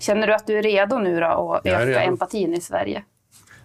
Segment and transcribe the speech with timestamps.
[0.00, 1.98] Känner du att du är redo nu då att Jag öka redo.
[2.12, 3.02] empatin i Sverige?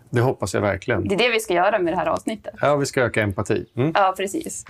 [0.09, 1.07] Det hoppas jag verkligen.
[1.07, 2.53] Det är det vi ska göra med det här avsnittet.
[2.61, 3.65] Ja, vi ska öka empati.
[3.77, 3.91] Mm.
[3.95, 4.65] Ja, precis.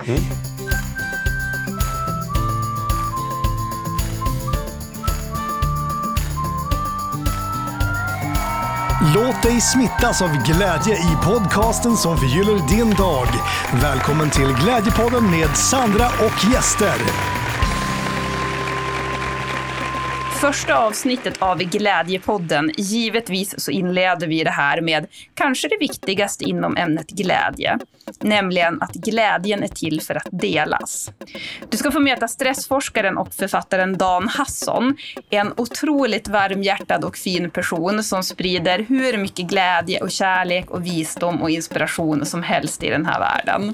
[9.15, 13.27] Låt dig smittas av glädje i podcasten som förgyller din dag.
[13.81, 16.95] Välkommen till Glädjepodden med Sandra och gäster.
[20.45, 22.71] Första avsnittet av Glädjepodden.
[22.77, 27.79] Givetvis så inleder vi det här med kanske det viktigaste inom ämnet glädje.
[28.19, 31.11] Nämligen att glädjen är till för att delas.
[31.69, 34.97] Du ska få möta stressforskaren och författaren Dan Hasson.
[35.29, 41.41] En otroligt varmhjärtad och fin person som sprider hur mycket glädje och kärlek och visdom
[41.41, 43.73] och inspiration som helst i den här världen.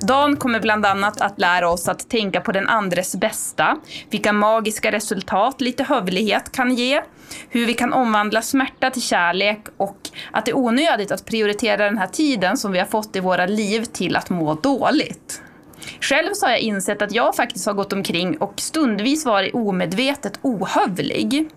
[0.00, 3.76] Dan kommer bland annat att lära oss att tänka på den andres bästa,
[4.10, 7.02] vilka magiska resultat lite hövlighet kan ge,
[7.48, 9.98] hur vi kan omvandla smärta till kärlek och
[10.32, 13.46] att det är onödigt att prioritera den här tiden som vi har fått i våra
[13.46, 15.42] liv till att må dåligt.
[16.00, 20.38] Själv så har jag insett att jag faktiskt har gått omkring och stundvis varit omedvetet
[20.42, 21.50] ohövlig.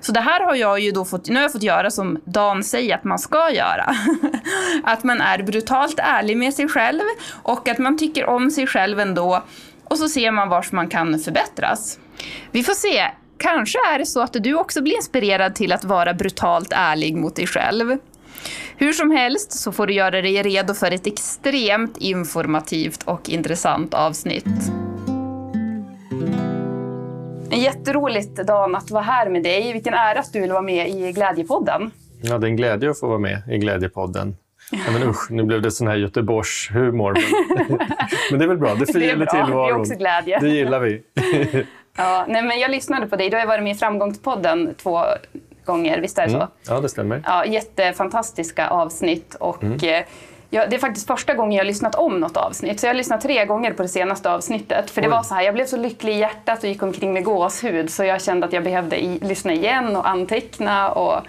[0.00, 2.64] Så det här har jag ju då fått, nu har jag fått göra som Dan
[2.64, 3.94] säger att man ska göra.
[4.84, 7.02] Att man är brutalt ärlig med sig själv
[7.42, 9.42] och att man tycker om sig själv ändå.
[9.84, 11.98] Och så ser man vars man kan förbättras.
[12.50, 13.10] Vi får se.
[13.38, 17.36] Kanske är det så att du också blir inspirerad till att vara brutalt ärlig mot
[17.36, 17.98] dig själv.
[18.76, 23.94] Hur som helst så får du göra dig redo för ett extremt informativt och intressant
[23.94, 24.46] avsnitt.
[27.50, 29.72] Jätteroligt Dan att vara här med dig.
[29.72, 31.90] Vilken ära att du vill vara med i Glädjepodden.
[32.22, 34.36] Ja, det är en glädje att få vara med i Glädjepodden.
[34.70, 37.12] Ja, men usch, nu blev det sån här Göteborgs-humor.
[37.68, 37.78] Men,
[38.30, 39.80] men det är väl bra, det förgyller bra, det är tillvaron.
[39.80, 40.38] också glädje.
[40.40, 41.02] Det gillar vi.
[41.96, 43.30] Ja, nej, men jag lyssnade på dig.
[43.30, 45.00] Du har varit med i Framgångspodden två
[45.64, 46.36] gånger, visst är det så?
[46.36, 46.48] Mm.
[46.68, 47.22] Ja, det stämmer.
[47.26, 49.34] Ja, jättefantastiska avsnitt.
[49.40, 49.78] Och, Mm.
[50.54, 52.80] Eh, ja, det är faktiskt första gången jag har lyssnat om något avsnitt.
[52.80, 54.90] Så jag har lyssnat tre gånger på det senaste avsnittet.
[54.90, 55.12] För det Oj.
[55.12, 57.90] var så här, jag blev så lycklig i hjärtat och gick omkring med gåshud.
[57.90, 60.90] Så jag kände att jag behövde i, lyssna igen och anteckna.
[60.90, 61.20] Och,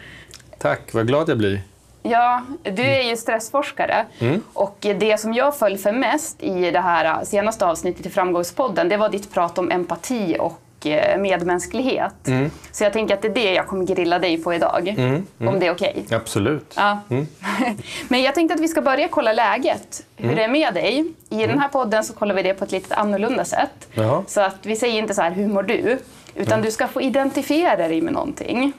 [0.58, 1.62] Tack, vad glad jag blir.
[2.04, 4.06] Ja, du är ju stressforskare.
[4.20, 4.42] Mm.
[4.54, 8.98] Och det som jag föll för mest i det här senaste avsnittet i Framgångspodden, det
[8.98, 12.28] var ditt prat om empati och eh, medmänsklighet.
[12.28, 12.52] Mm.
[12.72, 14.96] Så jag tänker att det är det jag kommer grilla dig på idag.
[15.40, 16.06] Om det är okej.
[16.12, 16.74] Absolut.
[16.78, 17.00] Ja.
[18.08, 20.04] Men jag tänkte att vi ska börja kolla läget.
[20.18, 20.36] Hur Mm.
[20.36, 21.06] det är med dig.
[21.30, 23.88] I den här podden så kollar vi det på ett lite annorlunda sätt.
[23.94, 24.24] Jaha.
[24.28, 25.98] Så att vi säger inte så här, hur mår du?
[26.36, 28.74] Utan du ska få identifiera dig med någonting.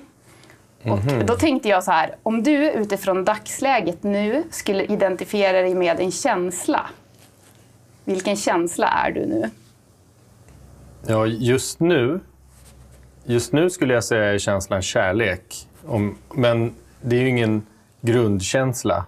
[0.82, 1.26] Och Mhm.
[1.26, 6.10] då tänkte jag så här, om du utifrån dagsläget nu skulle identifiera dig med en
[6.12, 6.86] känsla.
[8.04, 9.50] Vilken känsla är du nu?
[11.08, 12.20] Ja, just nu,
[13.24, 15.68] just nu skulle jag säga är känslan kärlek.
[15.86, 17.66] Om, men det är ju ingen
[18.00, 19.06] grundkänsla.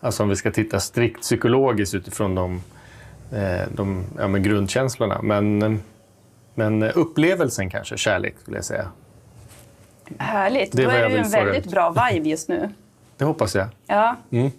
[0.00, 2.62] Alltså om vi ska titta strikt psykologiskt utifrån de,
[3.32, 5.22] eh, de ja, men grundkänslorna.
[5.22, 5.80] Men,
[6.54, 8.88] men upplevelsen kanske, kärlek skulle jag säga.
[10.18, 12.68] Härligt, Det då är du en väldigt bra vibe just nu.
[13.16, 13.66] Det hoppas jag.
[13.86, 14.16] Ja.
[14.30, 14.50] Mm.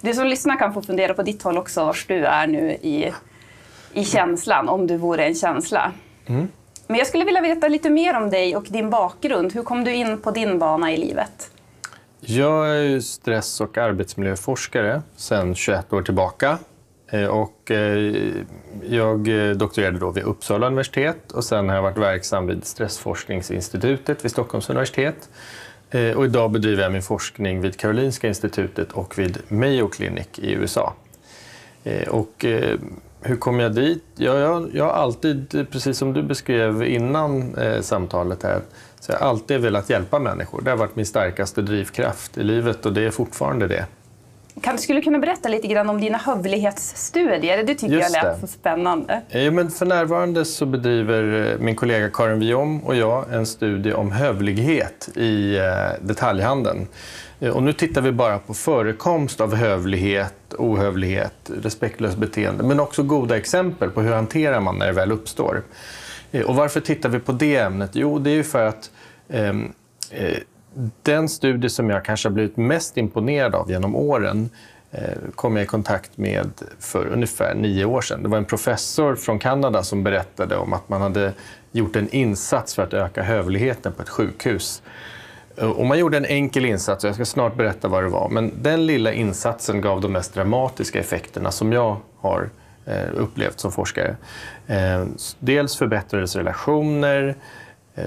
[0.00, 3.12] Du som lyssnar kan få fundera på ditt håll också, vars du är nu i,
[3.92, 5.92] i känslan, om du vore en känsla.
[6.26, 6.48] Mm.
[6.86, 9.52] Men jag skulle vilja veta lite mer om dig och din bakgrund.
[9.52, 11.50] Hur kom du in på din bana i livet?
[12.20, 16.58] Jag är ju stress och arbetsmiljöforskare sedan 21 år tillbaka.
[17.08, 18.14] Eh, och eh,
[18.88, 24.24] jag eh, doktorerade då vid Uppsala universitet och sen har jag varit verksam vid Stressforskningsinstitutet
[24.24, 25.28] vid Stockholms universitet.
[26.16, 30.92] Och idag bedriver jag min forskning vid Karolinska institutet och vid Mayo Clinic i USA.
[31.86, 32.78] Eh, Och eh,
[33.20, 34.04] hur kom jag dit?
[34.14, 38.60] Ja, jag, jag har alltid, precis som du beskrev innan eh, samtalet här,
[39.00, 40.60] så jag har alltid velat hjälpa människor.
[40.64, 43.84] Det har varit min starkaste drivkraft i livet och det är fortfarande det.
[44.60, 47.62] Kan, skulle du kunna berätta lite grann om dina hövlighetsstudier?
[47.64, 48.40] Det tycker Just jag lät det.
[48.40, 49.20] så spännande.
[49.28, 54.12] Eh, Men för närvarande så bedriver min kollega Karin Viom och jag en studie om
[54.12, 55.58] hövlighet i
[56.00, 56.86] detaljhandeln.
[57.40, 63.02] Eh, och nu tittar vi bara på förekomst av hövlighet, ohövlighet, respektlöst beteende, men också
[63.02, 65.62] goda exempel på hur hanterar man när det väl uppstår.
[66.32, 67.90] Eh, och varför tittar vi på det ämnet?
[67.92, 68.90] Jo, det är ju för att
[69.28, 69.72] ehm,
[70.10, 70.38] eh,
[71.02, 74.50] den studie som jag kanske har blivit mest imponerad av genom åren
[74.90, 76.50] eh, kom jag i kontakt med
[76.80, 78.22] för ungefär nio år sedan.
[78.22, 81.32] Det var en professor från Kanada som berättade om att man hade
[81.72, 84.82] gjort en insats för att öka hövligheten på ett sjukhus.
[85.56, 88.28] Eh, och man gjorde en enkel insats, och jag ska snart berätta vad det var.
[88.28, 92.50] Men den lilla insatsen gav de mest dramatiska effekterna som jag har
[92.84, 94.16] eh, upplevt som forskare.
[94.66, 95.04] Eh,
[95.38, 97.34] dels förbättrades relationer,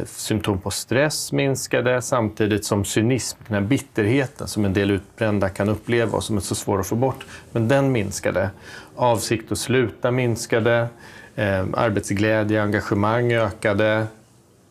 [0.06, 5.70] symptom på stress minskade samtidigt som cynism, den här bitterheten som en del utbrända kan
[5.70, 8.50] uppleva och som är så svår att få bort, men den minskade.
[8.96, 10.88] Avsikt att sluta minskade,
[11.36, 14.08] arbetsglädje arbetsglädje, engagemang ökade,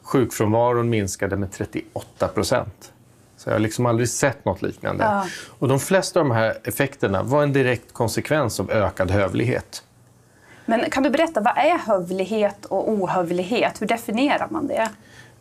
[0.08, 2.92] sjukfrånvaron minskade med 38 procent.
[3.36, 5.04] Så jag har liksom aldrig sett något liknande.
[5.04, 5.26] Ja.
[5.58, 9.82] Och de flesta av de här effekterna var en direkt konsekvens av ökad hövlighet.
[10.66, 13.82] Men kan du berätta, vad är hövlighet och ohövlighet?
[13.82, 14.88] Hur definierar man det?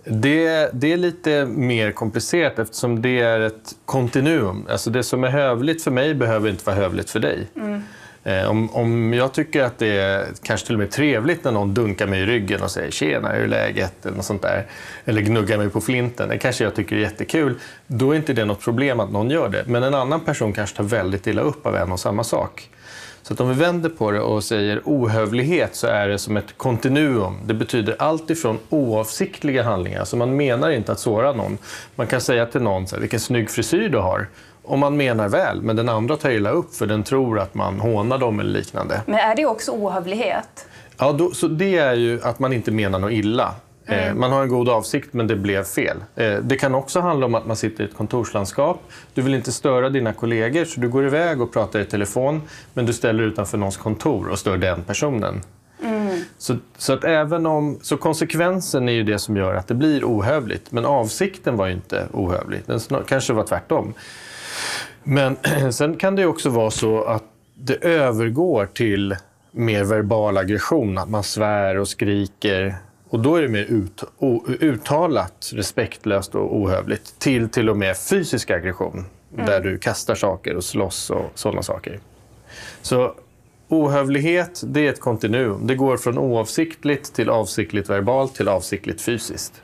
[0.03, 4.67] Det, det är lite mer komplicerat eftersom det är ett kontinuum.
[4.69, 7.47] Alltså det som är hövligt för mig behöver inte vara hövligt för dig.
[7.55, 7.79] Eh,
[8.27, 11.73] Eh, om, om jag tycker att det är kanske till och med trevligt när någon
[11.73, 14.65] dunkar mig i ryggen och säger “tjena, hur är läget?” eller något sånt där.
[15.05, 16.29] Eller gnuggar mig på flinten.
[16.29, 17.55] Det kanske jag tycker är jättekul.
[17.87, 19.63] Då är inte det något problem att någon gör det.
[19.67, 22.69] Men en annan person kanske tar väldigt illa upp av en och samma sak.
[23.21, 26.57] Så att om vi vänder på det och säger ohövlighet så är det som ett
[26.57, 27.37] kontinuum.
[27.45, 31.57] Det betyder allt ifrån oavsiktliga handlingar, alltså man menar inte att såra någon.
[31.95, 34.27] Man kan säga till någon så här, “vilken snygg frisyr du har”
[34.67, 37.79] om man menar väl, men den andra tar illa upp för den tror att man
[37.79, 39.01] hånar dem eller liknande.
[39.05, 40.67] Men är det också ohövlighet?
[40.97, 43.55] Ja, då, så det är ju att man inte menar något illa.
[43.85, 45.97] Eh, man har en god avsikt, men det blev fel.
[46.15, 48.81] Eh, det kan också handla om att man sitter i ett kontorslandskap.
[49.13, 52.41] Du vill inte störa dina kollegor, så du går iväg och pratar i telefon,
[52.73, 55.41] men du ställer utanför någons kontor och stör den personen.
[56.37, 60.03] Så, så, att även om, så konsekvensen är ju det som gör att det blir
[60.03, 62.61] ohövligt, men avsikten var ju inte ohövlig.
[62.65, 63.93] Den snar, kanske var tvärtom.
[65.03, 65.37] Men
[65.71, 67.23] sen kan det också vara så att
[67.55, 69.15] det övergår till
[69.51, 72.75] mer verbal aggression, att man svär och skriker.
[73.09, 77.97] Och då är det mer ut, o, uttalat respektlöst och ohövligt till till och med
[77.97, 81.99] fysisk aggression, där du kastar saker och slåss och sådana saker.
[82.81, 83.13] Så
[83.67, 85.67] ohövlighet, det är ett kontinuum.
[85.67, 89.61] Det går från oavsiktligt till avsiktligt verbalt till avsiktligt fysiskt.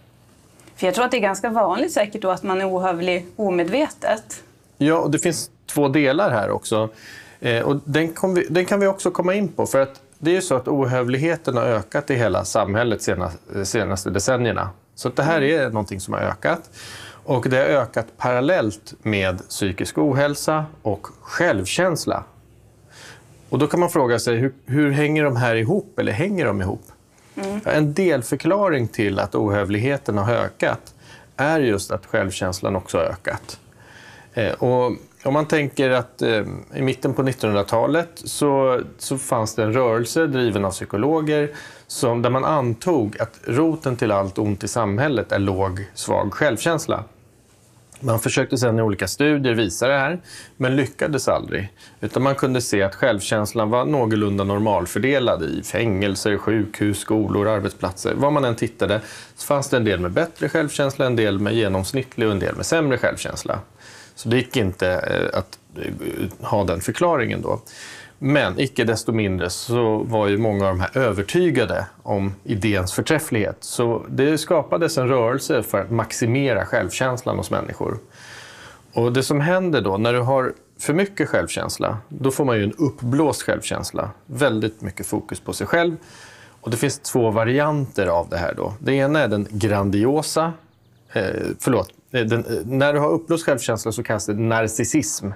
[0.75, 4.43] För jag tror att det är ganska vanligt säkert då att man är ohövlig omedvetet.
[4.77, 6.89] Ja, och det finns två delar här också.
[7.39, 9.65] Eh, och den, vi, den kan vi också komma in på.
[9.65, 14.09] För att det är ju så att ohövligheten har ökat i hela samhället senaste, senaste
[14.09, 14.69] decennierna.
[14.95, 16.69] Så att det här är någonting som har ökat.
[17.25, 22.23] Och det har ökat parallellt med psykisk ohälsa och självkänsla.
[23.49, 25.99] Och då kan man fråga sig, hur, hur hänger de här ihop?
[25.99, 26.83] Eller hänger de ihop?
[27.35, 30.93] Ja, En delförklaring till att ohövligheten har ökat
[31.37, 33.59] är just att självkänslan också har ökat.
[34.33, 34.91] Eh, och
[35.23, 36.43] om man tänker att eh,
[36.75, 41.51] i mitten på 1900-talet så, så fanns det en rörelse driven av psykologer
[41.87, 47.03] som, där man antog att roten till allt ont i samhället är låg, svag självkänsla.
[47.99, 50.19] Man försökte sedan i olika studier visa det här,
[50.57, 51.69] men lyckades aldrig.
[52.01, 58.13] Utan man kunde se att självkänslan var någorlunda normalfördelad i fängelser, sjukhus, skolor, arbetsplatser.
[58.15, 59.01] Var man än tittade
[59.35, 62.55] så fanns det en del med bättre självkänsla, en del med genomsnittlig och en del
[62.55, 63.59] med sämre självkänsla.
[64.15, 67.61] Så det gick inte eh, att eh, ha den förklaringen då.
[68.19, 73.57] Men icke desto mindre så var ju många av de här övertygade om idéns förträfflighet.
[73.59, 77.97] Så det skapades en rörelse för att maximera självkänslan hos människor.
[78.93, 82.63] Och det som händer då, när du har för mycket självkänsla, då får man ju
[82.63, 84.09] en uppblåst självkänsla.
[84.25, 85.95] Väldigt mycket fokus på sig själv.
[86.61, 88.73] Och det finns två varianter av det här då.
[88.79, 90.53] Det ena är den grandiosa,
[91.13, 91.23] eh,
[91.59, 95.27] förlåt, den, eh, när du har uppblåst självkänsla så kallas det narcissism.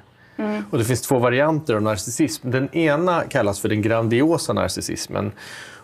[0.71, 2.51] Och det finns två varianter av narcissism.
[2.51, 5.31] Den ena kallas för den grandiosa narcissismen.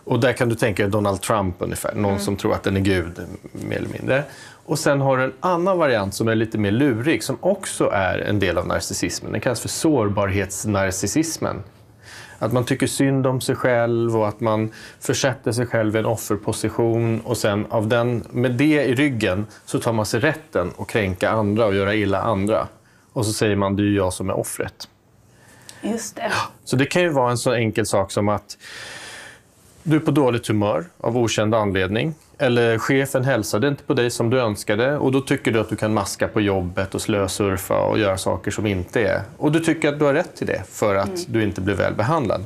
[0.04, 2.80] Och där kan du tänka dig Donald Trump ungefär, någon som tror att den är
[2.80, 3.20] Gud,
[3.52, 4.24] mer eller mindre.
[4.64, 8.18] Och sen har du en annan variant som är lite mer lurig, som också är
[8.18, 9.32] en del av narcissismen.
[9.32, 11.62] Den kallas för sårbarhetsnarcissismen.
[12.44, 14.70] Att man tycker synd om sig själv och att man
[15.00, 19.80] försätter sig själv i en offerposition och sen av den, med det i ryggen så
[19.80, 22.68] tar man sig rätten att kränka andra och göra illa andra.
[23.12, 24.88] Och så säger man, det är jag som är offret.
[25.82, 26.32] Just det.
[26.64, 28.58] Så det kan ju vara en så enkel sak som att
[29.82, 32.14] du är på dåligt humör av okänd anledning.
[32.44, 35.76] Eller chefen hälsade inte på dig som du önskade och då tycker du att du
[35.76, 39.22] kan maska på jobbet och slösurfa och göra saker som inte är.
[39.36, 41.94] Och du tycker att du har rätt till det för att du inte blir väl
[41.94, 42.44] behandlad.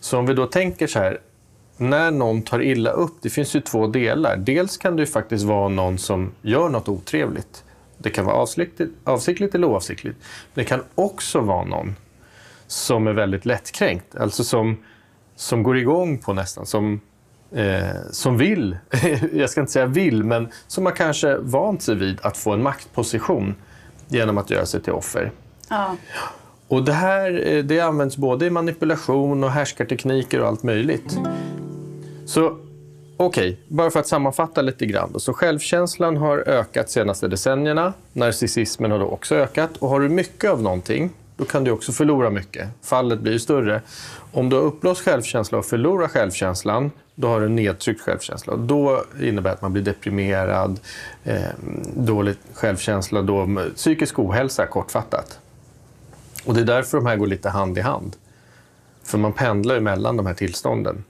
[0.00, 1.18] Så om vi då tänker så här,
[1.76, 4.36] när någon tar illa upp, det finns ju två delar.
[4.36, 7.64] Dels kan det ju faktiskt vara någon som gör något otrevligt.
[7.98, 10.18] Det kan vara avsiktligt, avsiktligt eller oavsiktligt.
[10.54, 11.96] Det kan också vara någon
[12.66, 14.16] som är väldigt lättkränkt.
[14.16, 14.76] Alltså som,
[15.36, 17.00] som går igång på nästan, som,
[17.52, 18.78] eh, som vill,
[19.32, 22.62] jag ska inte säga vill, men som har kanske vant sig vid att få en
[22.62, 23.54] maktposition
[24.08, 25.32] genom att göra sig till offer.
[25.68, 25.96] Ja.
[26.68, 31.18] Och det här eh, det används både i manipulation och härskartekniker och allt möjligt.
[32.26, 32.58] Så
[33.20, 35.10] Okej, bara för att sammanfatta lite grann.
[35.12, 35.20] Då.
[35.20, 37.92] Så självkänslan har ökat de senaste decennierna.
[38.12, 39.70] Narcissismen har då också ökat.
[39.78, 42.68] Och har du mycket av någonting, då kan du också förlora mycket.
[42.82, 43.82] Fallet blir ju större.
[44.32, 46.90] Om du har uppblåst självkänsla och förlorar självkänslan,
[47.20, 48.52] då har du nedtryckt självkänsla.
[48.52, 50.80] Och då innebär det att man blir deprimerad,
[51.24, 51.40] eh,
[51.96, 55.38] dålig självkänsla, då, psykisk ohälsa kortfattat.
[56.44, 58.16] Och det är därför de här går lite hand i hand.
[59.04, 61.04] För man pendlar ju mellan de här tillstånden.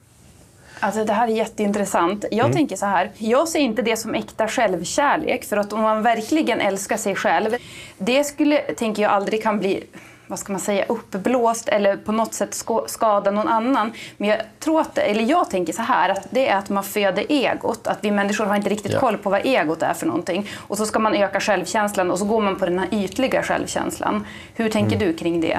[0.81, 2.25] Alltså det här är jätteintressant.
[2.31, 2.53] Jag Mm.
[2.57, 5.45] tänker så här, jag ser inte det som äkta självkärlek.
[5.45, 7.51] För att om man verkligen älskar sig själv,
[7.99, 9.85] det skulle, tänker jag, aldrig kan bli
[10.29, 13.93] vad ska man säga, uppblåst eller på något sätt skada någon annan.
[14.17, 17.25] Men jag tror att, eller jag tänker så här, att det är att man föder
[17.29, 17.87] egot.
[17.87, 19.01] Att vi människor har inte riktigt Ja.
[19.01, 20.51] koll på vad egot är för någonting.
[20.57, 24.27] Och så ska man öka självkänslan och så går man på den här ytliga självkänslan.
[24.55, 25.09] Hur tänker Mm.
[25.09, 25.59] du kring det?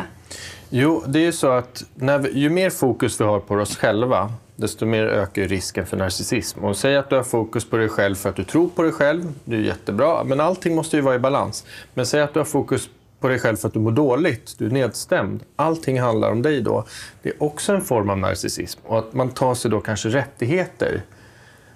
[0.69, 3.77] Jo, det är ju så att när vi, ju mer fokus vi har på oss
[3.77, 6.63] själva, desto mer ökar risken för narcissism.
[6.65, 8.91] Och säg att du har fokus på dig själv för att du tror på dig
[8.91, 11.65] själv, det är jättebra, men allting måste ju vara i balans.
[11.93, 14.65] Men säg att du har fokus på dig själv för att du mår dåligt, du
[14.65, 15.43] är nedstämd.
[15.55, 16.85] Allting handlar om dig då.
[17.21, 18.79] Det är också en form av narcissism.
[18.83, 21.01] Och att man tar sig då kanske rättigheter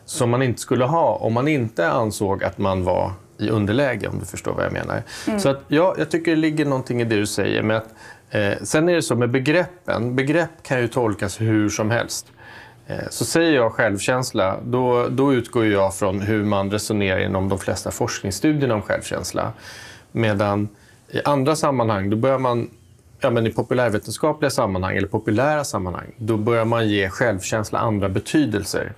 [0.05, 4.19] som man inte skulle ha om man inte ansåg att man var i underläge, om
[4.19, 5.03] du förstår vad jag menar.
[5.39, 7.63] Så att, ja, jag tycker det ligger någonting i det du säger.
[7.63, 7.87] Men att,
[8.29, 10.15] eh, sen är det så med begreppen.
[10.15, 12.27] Begrepp kan ju tolkas hur som helst.
[12.87, 17.59] Eh, så säger jag självkänsla, då, då utgår jag från hur man resonerar inom de
[17.59, 19.53] flesta forskningsstudierna om självkänsla.
[20.11, 20.69] Medan
[21.13, 22.69] i andra sammanhang, då börjar man
[23.19, 28.93] ja, men i populärvetenskapliga sammanhang eller populära sammanhang, då börjar man ge självkänsla andra betydelser.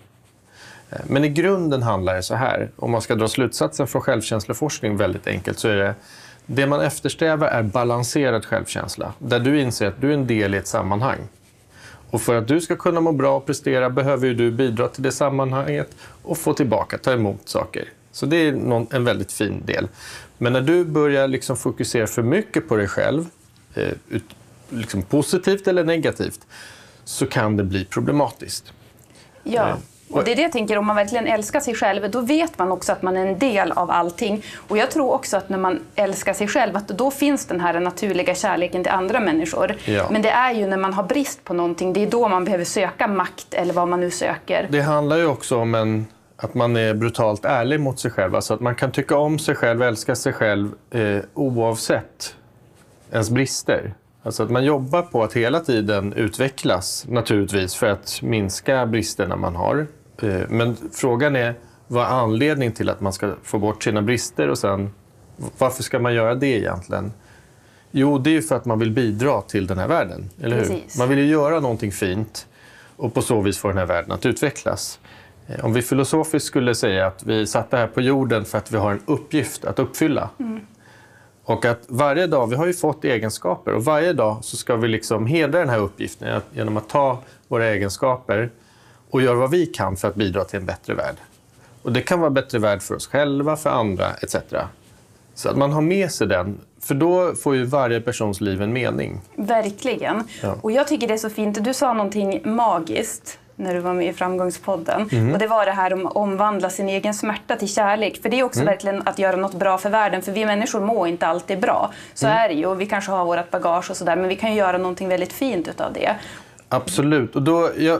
[0.89, 4.97] Eh, men i grunden handlar det så här, om man ska dra slutsatsen från självkänsloforskning
[4.97, 5.95] väldigt enkelt, så är det
[6.45, 10.57] det man eftersträvar är balanserad självkänsla, där du inser att du är en del i
[10.57, 11.19] ett sammanhang.
[12.11, 15.03] Och för att du ska kunna må bra och prestera behöver ju du bidra till
[15.03, 17.89] det sammanhanget och få tillbaka, ta emot saker.
[18.11, 18.53] Så det är
[18.95, 19.87] en väldigt fin del.
[20.37, 23.25] Men när du börjar liksom fokusera för mycket på dig själv,
[23.75, 24.23] eh, ut,
[24.69, 26.39] liksom positivt eller negativt,
[27.03, 28.73] så kan det bli problematiskt.
[29.43, 29.69] Ja.
[29.69, 29.75] Eh,
[30.09, 32.71] Och det är det jag tänker, om man verkligen älskar sig själv, då vet man
[32.71, 34.43] också att man är en del av allting.
[34.67, 37.79] Och jag tror också att när man älskar sig själv, att då finns den här
[37.79, 39.75] naturliga kärleken till andra människor.
[39.85, 40.07] Ja.
[40.11, 42.65] Men det är ju när man har brist på någonting, det är då man behöver
[42.65, 44.67] söka makt eller vad man nu söker.
[44.71, 46.07] Det handlar ju också om en,
[46.45, 48.35] att man är brutalt ärlig mot sig själv.
[48.35, 52.35] Alltså att man kan tycka om sig själv, älska sig själv eh, oavsett
[53.11, 53.93] ens brister.
[54.23, 59.55] Alltså att man jobbar på att hela tiden utvecklas naturligtvis för att minska bristerna man
[59.55, 59.87] har.
[60.21, 61.53] Eh, men frågan är
[61.87, 64.89] vad är anledningen till att man ska få bort sina brister och sen
[65.57, 67.11] varför ska man göra det egentligen?
[67.91, 70.63] Jo, det är ju för att man vill bidra till den här världen, eller hur?
[70.63, 70.97] Precis.
[70.97, 72.47] Man vill ju göra någonting fint
[72.95, 74.99] och på så vis få den här världen att utvecklas.
[75.47, 78.77] Eh, Om vi filosofiskt skulle säga att vi satt här på jorden för att vi
[78.77, 80.29] har en uppgift att uppfylla.
[81.43, 84.87] Och att varje dag, vi har ju fått egenskaper och varje dag så ska vi
[84.87, 88.49] liksom hedra den här uppgiften genom att ta våra egenskaper
[89.09, 91.15] och göra vad vi kan för att bidra till en bättre värld.
[91.81, 94.35] Och det kan vara en bättre värld för oss själva, för andra etc.
[95.33, 98.73] Så att man har med sig den, för då får ju varje persons liv en
[98.73, 99.21] mening.
[99.35, 100.23] Verkligen.
[100.41, 100.55] Ja.
[100.61, 104.07] Och jag tycker det är så fint, du sa någonting magiskt när du var med
[104.07, 105.09] i Framgångspodden.
[105.11, 105.33] Mm.
[105.33, 108.21] Och det var det här om att omvandla sin egen smärta till kärlek.
[108.21, 108.71] För det är också Mm.
[108.71, 110.21] verkligen att göra något bra för världen.
[110.21, 111.93] För vi människor mår inte alltid bra.
[112.13, 112.37] Så Mm.
[112.37, 112.65] är det ju.
[112.65, 114.15] Och vi kanske har vårt bagage och sådär.
[114.15, 116.15] Men vi kan ju göra någonting väldigt fint utav det.
[116.69, 117.35] Absolut.
[117.35, 117.99] Och då, jag,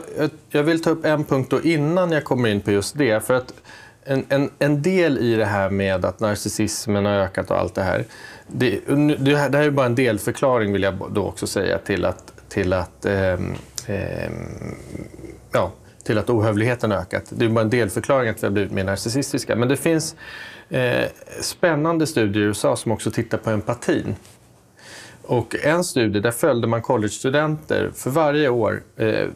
[0.50, 3.26] jag- vill ta upp en punkt då innan jag kommer in på just det.
[3.26, 3.52] För att
[4.04, 7.82] en, en, en del i det här med att narcissismen har ökat och allt det
[7.82, 8.04] här.
[8.46, 8.80] Det,
[9.18, 12.32] det här det här är bara en delförklaring vill jag då också säga till att,
[12.48, 13.54] till att, ehm,
[15.56, 15.72] ja,
[16.04, 17.24] till att ohövligheten har ökat.
[17.30, 19.56] Det är bara en delförklaring att vi har blivit mer narcissistiska.
[19.56, 20.16] Men det finns
[20.68, 21.04] eh,
[21.40, 24.16] spännande studier i USA som också tittar på empatin.
[25.22, 29.26] Och en studie, där följde man collegestudenter för varje år, eh,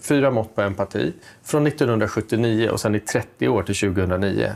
[0.00, 1.12] fyra mått på empati,
[1.44, 4.52] från 1979 och sen i 30 år till 2009.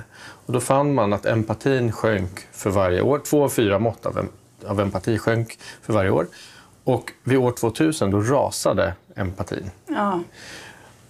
[0.47, 3.19] Och då fann man att empatin sjönk för varje år.
[3.19, 6.27] Två av fyra mått av, em- av empati sjönk för varje år.
[6.85, 9.71] Och vid år 2000 då rasade empatin.
[9.87, 10.21] Ja.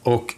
[0.09, 0.35] Och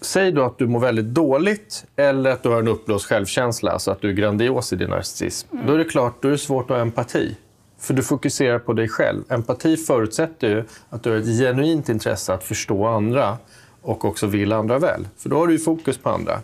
[0.00, 3.90] säg då att du mår väldigt dåligt eller att du har en uppblåst självkänsla, alltså
[3.90, 5.56] att du är grandios i din narcissism.
[5.66, 7.36] Då är det klart, då är det svårt att ha empati.
[7.78, 9.22] För du fokuserar på dig själv.
[9.28, 13.38] Empati förutsätter ju att du har ett genuint intresse att förstå andra
[13.82, 15.08] och också vill andra väl.
[15.16, 16.40] För då har du ju fokus på andra.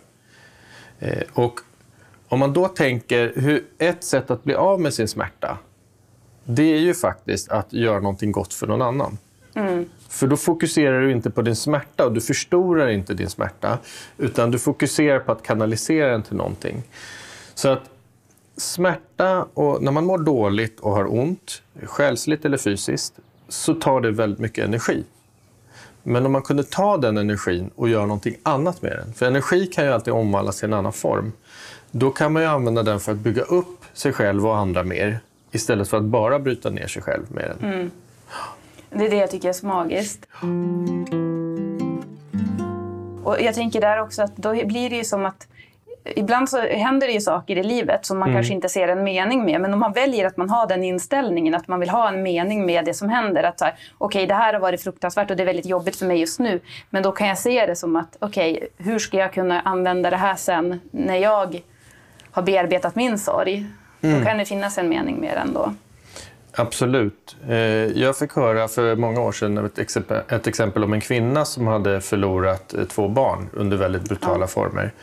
[0.99, 1.59] Eh, och
[2.27, 5.57] om man då tänker, hur, ett sätt att bli av med sin smärta,
[6.43, 9.17] det är ju faktiskt att göra någonting gott för någon annan.
[9.53, 9.89] Mm.
[10.15, 13.77] För då fokuserar du inte på din smärta och du förstorar inte din smärta.
[14.17, 16.83] Utan du fokuserar på att kanalisera den till någonting.
[17.55, 17.81] Så att
[18.57, 23.13] smärta, och när man mår dåligt och har ont, själsligt eller fysiskt,
[23.49, 25.03] så tar det väldigt mycket energi.
[26.03, 29.67] Men om man kunde ta den energin och göra någonting annat med den, för energi
[29.67, 31.31] kan ju alltid omvandlas till en annan form,
[31.91, 35.19] då kan man ju använda den för att bygga upp sig själv och andra mer,
[35.51, 37.73] istället för att bara bryta ner sig själv med den.
[37.73, 37.91] Mm.
[38.97, 40.27] Det är det jag tycker är så magiskt.
[43.23, 45.47] Och jag tänker där också att då blir det ju som att
[46.15, 49.45] Ibland så händer det ju saker i livet som man kanske inte ser en mening
[49.45, 49.61] med.
[49.61, 52.65] Men om man väljer att man har den inställningen, att man vill ha en mening
[52.65, 53.43] med det som händer.
[53.43, 53.61] Att
[53.97, 56.59] okej, det här har varit fruktansvärt och det är väldigt jobbigt för mig just nu.
[56.89, 60.17] Men då kan jag se det som att, okej, hur ska jag kunna använda det
[60.17, 61.61] här sen när jag
[62.31, 63.65] har bearbetat min sorg?
[63.99, 65.73] Då kan det finnas en mening med den då.
[66.55, 67.35] Absolut.
[67.47, 67.55] Eh,
[68.01, 71.67] Jag fick höra för många år sedan ett exempel, ett exempel om en kvinna som
[71.67, 74.93] hade förlorat eh, två barn under väldigt brutala former.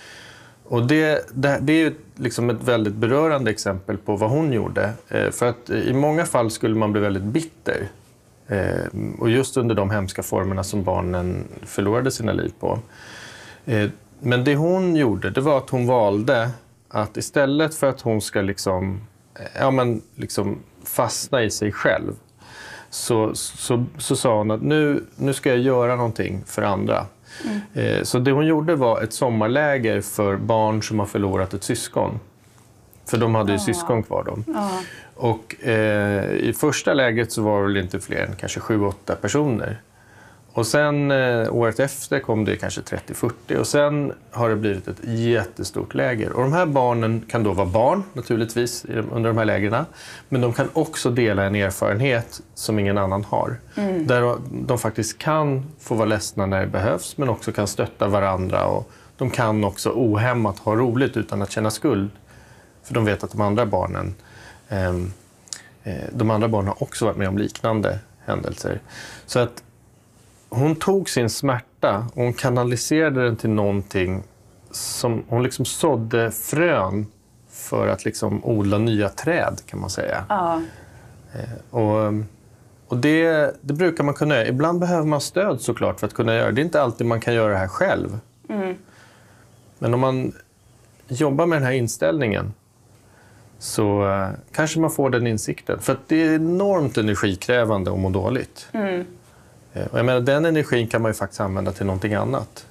[0.65, 4.93] Och det, det, det är liksom ett väldigt berörande exempel på vad hon gjorde.
[5.09, 7.89] Eh, För att i många fall skulle man bli väldigt bitter.
[9.19, 12.79] Och just under de hemska formerna som barnen förlorade sina liv på.
[14.21, 16.51] Men det hon gjorde, det var att hon valde
[16.89, 19.01] att istället för att hon ska liksom,
[19.59, 22.13] ja, men liksom fastna i sig själv
[22.91, 27.07] så, så, så sa hon att nu, nu ska jag göra någonting för andra.
[27.75, 32.21] Eh, Så det hon gjorde var ett sommarläger för barn som har förlorat ett syskon.
[33.11, 34.25] För de hade ju syskon kvar.
[34.25, 34.45] Dem.
[35.15, 39.81] Och, eh, I första lägret så var det väl inte fler än kanske 7-8 personer.
[40.55, 45.05] Och sen eh, året efter kom det kanske 30-40 och sen har det blivit ett
[45.05, 46.33] jättestort läger.
[46.33, 49.85] Och de här barnen kan då vara barn naturligtvis under de här lägren.
[50.29, 53.57] Men de kan också dela en erfarenhet som ingen annan har.
[54.05, 58.67] Där de faktiskt kan få vara ledsna när det behövs men också kan stötta varandra.
[58.67, 62.11] Och de kan också ohämmat ha roligt utan att känna skuld.
[62.83, 64.15] För de vet att de andra barnen
[64.69, 65.13] ehm,
[65.85, 68.81] eh, de andra barnen har också varit med om liknande händelser.
[69.27, 69.63] Så att
[70.55, 74.23] hon tog sin smärta och hon kanaliserade den till någonting
[74.71, 77.07] som hon liksom sådde frön
[77.51, 80.25] för att liksom odla nya träd kan man säga.
[80.29, 80.61] Ja.
[81.71, 82.13] Och,
[82.87, 84.47] och det, det brukar man kunna göra.
[84.47, 86.53] Ibland behöver man stöd såklart för att kunna göra det.
[86.53, 88.19] Det är inte alltid man kan göra det här själv.
[89.79, 90.33] Men om man
[91.09, 92.53] jobbar med den här inställningen
[93.59, 95.79] så eh, kanske man får den insikten.
[95.81, 98.69] För det är enormt energikrävande att må dåligt.
[98.73, 99.03] Eh,
[99.75, 102.67] Och jag menar, den energin kan man ju faktiskt använda till någonting annat.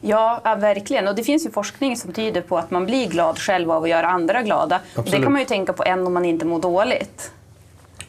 [0.00, 1.08] Ja, ja, verkligen.
[1.08, 3.88] Och det finns ju forskning som tyder på att man blir glad själv av att
[3.88, 4.80] göra andra glada.
[5.04, 7.32] Det kan man ju tänka på än om man inte mår dåligt.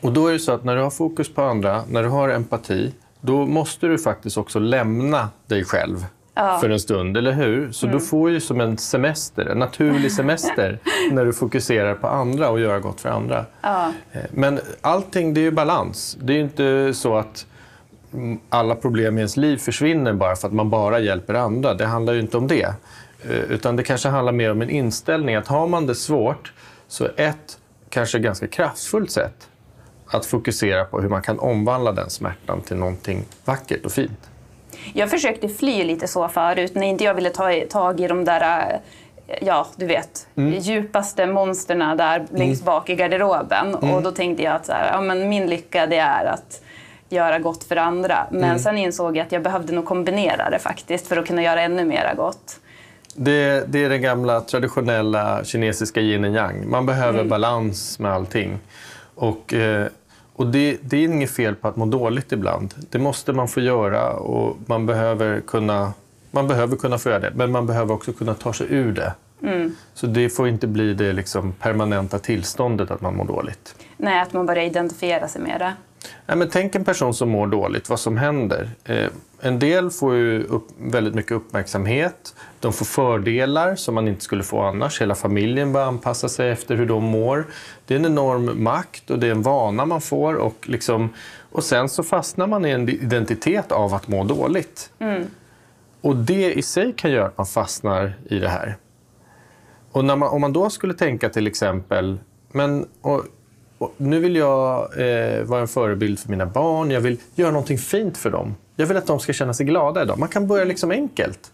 [0.01, 2.29] Och då är det så att när du har fokus på andra, när du har
[2.29, 6.05] empati, då måste du faktiskt också lämna dig själv
[6.61, 7.71] för en stund, eller hur?
[7.71, 10.79] Så du får ju som en semester, en naturlig semester,
[11.11, 13.45] när du fokuserar på andra och gör gott för andra.
[13.61, 13.91] Ja.
[14.11, 16.17] Eh, Men allting, det är ju balans.
[16.21, 17.58] Det är ju inte så att mm,
[18.49, 21.73] alla problem i ens liv försvinner bara för att man bara hjälper andra.
[21.73, 22.73] Det handlar ju inte om det.
[23.23, 25.35] Eh, Utan det kanske handlar mer om en inställning.
[25.35, 26.53] Att har man det svårt,
[26.87, 27.57] så ett
[27.89, 29.47] kanske ganska kraftfullt sätt
[30.07, 34.29] att fokusera på hur man kan omvandla den smärtan till någonting vackert och fint.
[34.93, 38.81] Jag försökte fly lite så förut när inte jag ville ta tag i de där,
[39.27, 40.27] eh, ja du vet,
[40.59, 43.75] djupaste monsterna där längst bak i garderoben.
[43.75, 46.61] Och då tänkte jag att så här, ja, men min lycka det är att
[47.11, 48.27] göra gott för andra.
[48.31, 51.61] Men sen insåg jag att jag behövde nog kombinera det faktiskt för att kunna göra
[51.61, 52.59] ännu mera gott.
[53.15, 56.69] Det, det är den gamla traditionella kinesiska yin och yang.
[56.69, 58.59] Man behöver balans med allting.
[59.15, 59.87] Och, eh,
[60.33, 62.73] och det, det är inget fel på att må dåligt ibland.
[62.89, 65.93] Det måste man få göra och man behöver kunna,
[66.31, 67.31] man behöver kunna få göra det.
[67.35, 69.13] Men man behöver också kunna ta sig ur det.
[69.93, 73.75] Så det får inte bli det liksom permanenta tillståndet att man mår dåligt.
[73.97, 75.73] Nej, att man börjar identifiera sig med det.
[76.25, 78.69] Nej, men tänk en person som mår dåligt, vad som händer.
[78.85, 79.07] Eh,
[79.41, 82.35] en del får ju upp, väldigt mycket uppmärksamhet.
[82.59, 85.01] De får fördelar som man inte skulle få annars.
[85.01, 87.47] Hela familjen börjar anpassa sig efter hur de mår.
[87.85, 90.33] Det är en enorm makt och det är en vana man får.
[90.33, 91.09] Och, liksom,
[91.51, 94.91] och sen så fastnar man i en identitet av att må dåligt.
[96.01, 98.77] Och det i sig kan göra att man fastnar i det här.
[99.91, 102.19] Och man, om man då skulle tänka till exempel,
[102.51, 103.23] men och,
[103.79, 107.77] och nu vill jag eh, vara en förebild för mina barn, jag vill göra någonting
[107.77, 108.55] fint för dem.
[108.75, 110.19] Jag vill att de ska känna sig glada idag.
[110.19, 111.51] Man kan börja liksom enkelt.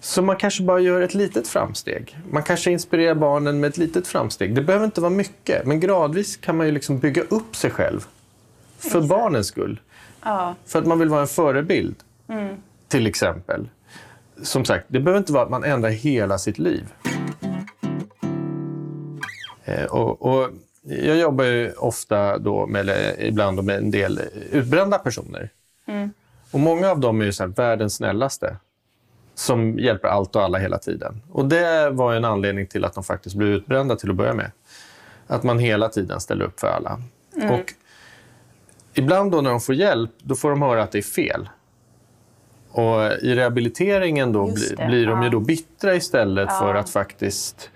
[0.00, 2.16] Så man kanske bara gör ett litet framsteg.
[2.30, 4.54] Man kanske inspirerar barnen med ett litet framsteg.
[4.54, 8.06] Det behöver inte vara mycket, men gradvis kan man ju liksom bygga upp sig själv
[8.78, 9.80] För barnens skull.
[10.22, 10.54] Ja.
[10.66, 11.96] För att man vill vara en förebild.
[12.88, 13.68] Till exempel.
[14.42, 16.84] Som sagt, det behöver inte vara att man ändrar hela sitt liv.
[19.64, 20.50] Eh, och, och
[20.88, 24.20] jag jobbar ju ofta då med, eller ibland med en del
[24.52, 25.50] utbrända personer.
[26.50, 28.56] Och många av dem är ju så världens snällaste.
[29.34, 31.22] Som hjälper allt och alla hela tiden.
[31.32, 34.50] Och det var en anledning till att de faktiskt blev utbrända till att börja med.
[35.26, 37.00] Att man hela tiden ställer upp för alla.
[37.52, 37.74] Och
[38.94, 41.48] ibland då när de får hjälp, då får de höra att det är fel.
[42.70, 46.80] Och i rehabiliteringen då bli, blir de ju då bittra istället för Ja.
[46.80, 47.70] att faktiskt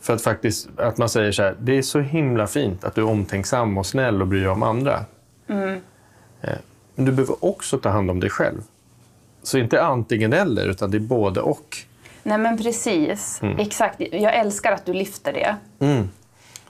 [0.00, 3.00] för att faktiskt att man säger så här, det är så himla fint att du
[3.00, 5.04] är omtänksam och snäll och bryr dig om andra.
[5.48, 5.80] Mm.
[6.40, 6.58] Eh,
[6.94, 8.62] men du behöver också ta hand om dig själv.
[9.42, 11.76] Så inte antingen eller, utan det är både och.
[12.22, 13.42] Nej men precis.
[13.42, 13.58] Mm.
[13.58, 14.00] Exakt.
[14.00, 15.56] Jag älskar att du lyfter det.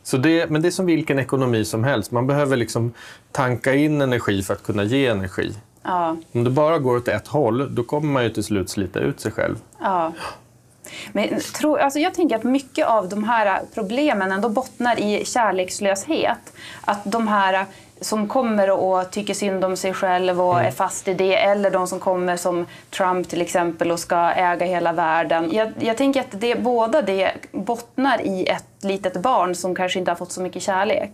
[0.03, 2.13] Så det, men det är som vilken ekonomi som helst.
[2.13, 2.93] Man behöver liksom
[3.33, 5.55] tanka in energi för att kunna ge energi.
[5.83, 6.17] Ja.
[6.33, 9.21] Om det bara går åt ett håll, då kommer man ju till slut slita ut
[9.21, 9.57] sig själv.
[9.81, 10.13] Ja.
[11.13, 16.53] Men tro, alltså jag tänker att mycket av de här problemen ändå bottnar i kärlekslöshet.
[16.85, 17.67] Att de här
[18.01, 21.87] som kommer och tycker synd om sig själv och är fast i det, eller de
[21.87, 25.49] som kommer som Trump till exempel och ska äga hela världen.
[25.53, 30.11] Jag, jag tänker att det, båda det bottnar i ett litet barn som kanske inte
[30.11, 31.13] har fått så mycket kärlek.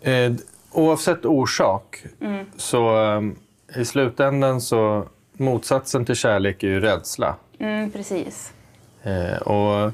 [0.00, 0.32] Eh,
[0.72, 2.04] oavsett orsak,
[2.56, 7.34] så eh, i slutändan så motsatsen till kärlek är ju rädsla.
[7.58, 8.52] Mm, precis.
[9.02, 9.92] Eh, och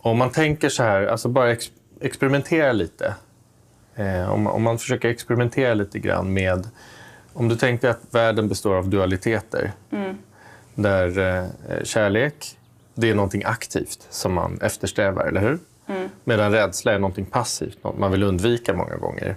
[0.00, 3.14] om man tänker så här, alltså bara ex- experimentera lite.
[3.94, 6.68] Eh, om, om man försöker experimentera lite grann med...
[7.32, 9.72] Om du tänker att världen består av dualiteter.
[10.74, 11.46] Där eh,
[11.84, 12.58] kärlek,
[12.94, 15.58] det är någonting aktivt som man eftersträvar, eller hur?
[16.24, 19.36] Medan rädsla är någonting passivt, något man vill undvika många gånger.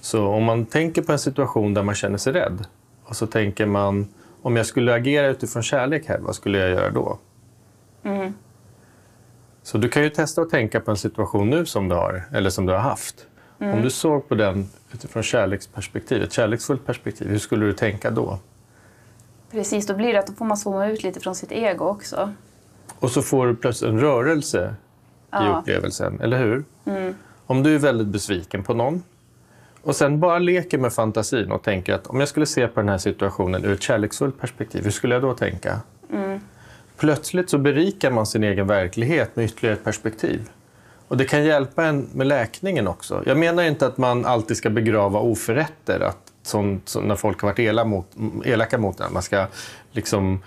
[0.00, 2.64] Så om man tänker på en situation där man känner sig rädd
[3.04, 4.08] och så tänker man
[4.42, 7.18] om jag skulle agera utifrån kärlek här, vad skulle jag göra då?
[9.62, 12.50] Så du kan ju testa att tänka på en situation nu som du har, eller
[12.50, 13.26] som du har haft.
[13.58, 18.38] Om du såg på den utifrån kärleksperspektiv, ett kärleksfullt perspektiv, hur skulle du tänka då?
[19.50, 22.32] Precis, då blir det att då får man zooma ut lite från sitt ego också.
[22.98, 25.58] Och så får du plötsligt en rörelse i Ja.
[25.60, 26.64] upplevelsen, eller hur?
[27.46, 29.02] Om du är väldigt besviken på någon
[29.82, 32.88] och sen bara leker med fantasin och tänker att om jag skulle se på den
[32.88, 35.80] här situationen ur ett kärleksfullt perspektiv, hur skulle jag då tänka?
[36.96, 40.48] Plötsligt så berikar man sin egen verklighet med ytterligare ett perspektiv.
[41.08, 43.22] Och det kan hjälpa en med läkningen också.
[43.26, 47.48] Jag menar inte att man alltid ska begrava oförrätter, att sånt, så när folk har
[47.48, 48.06] varit ela mot,
[48.44, 49.46] elaka mot en, man ska
[49.92, 50.42] liksom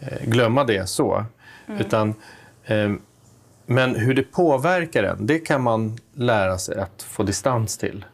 [0.00, 1.24] eh, glömma det så.
[1.78, 2.14] Utan,
[2.64, 2.92] eh,
[3.66, 8.04] men hur det påverkar en, det kan man lära sig att få distans till.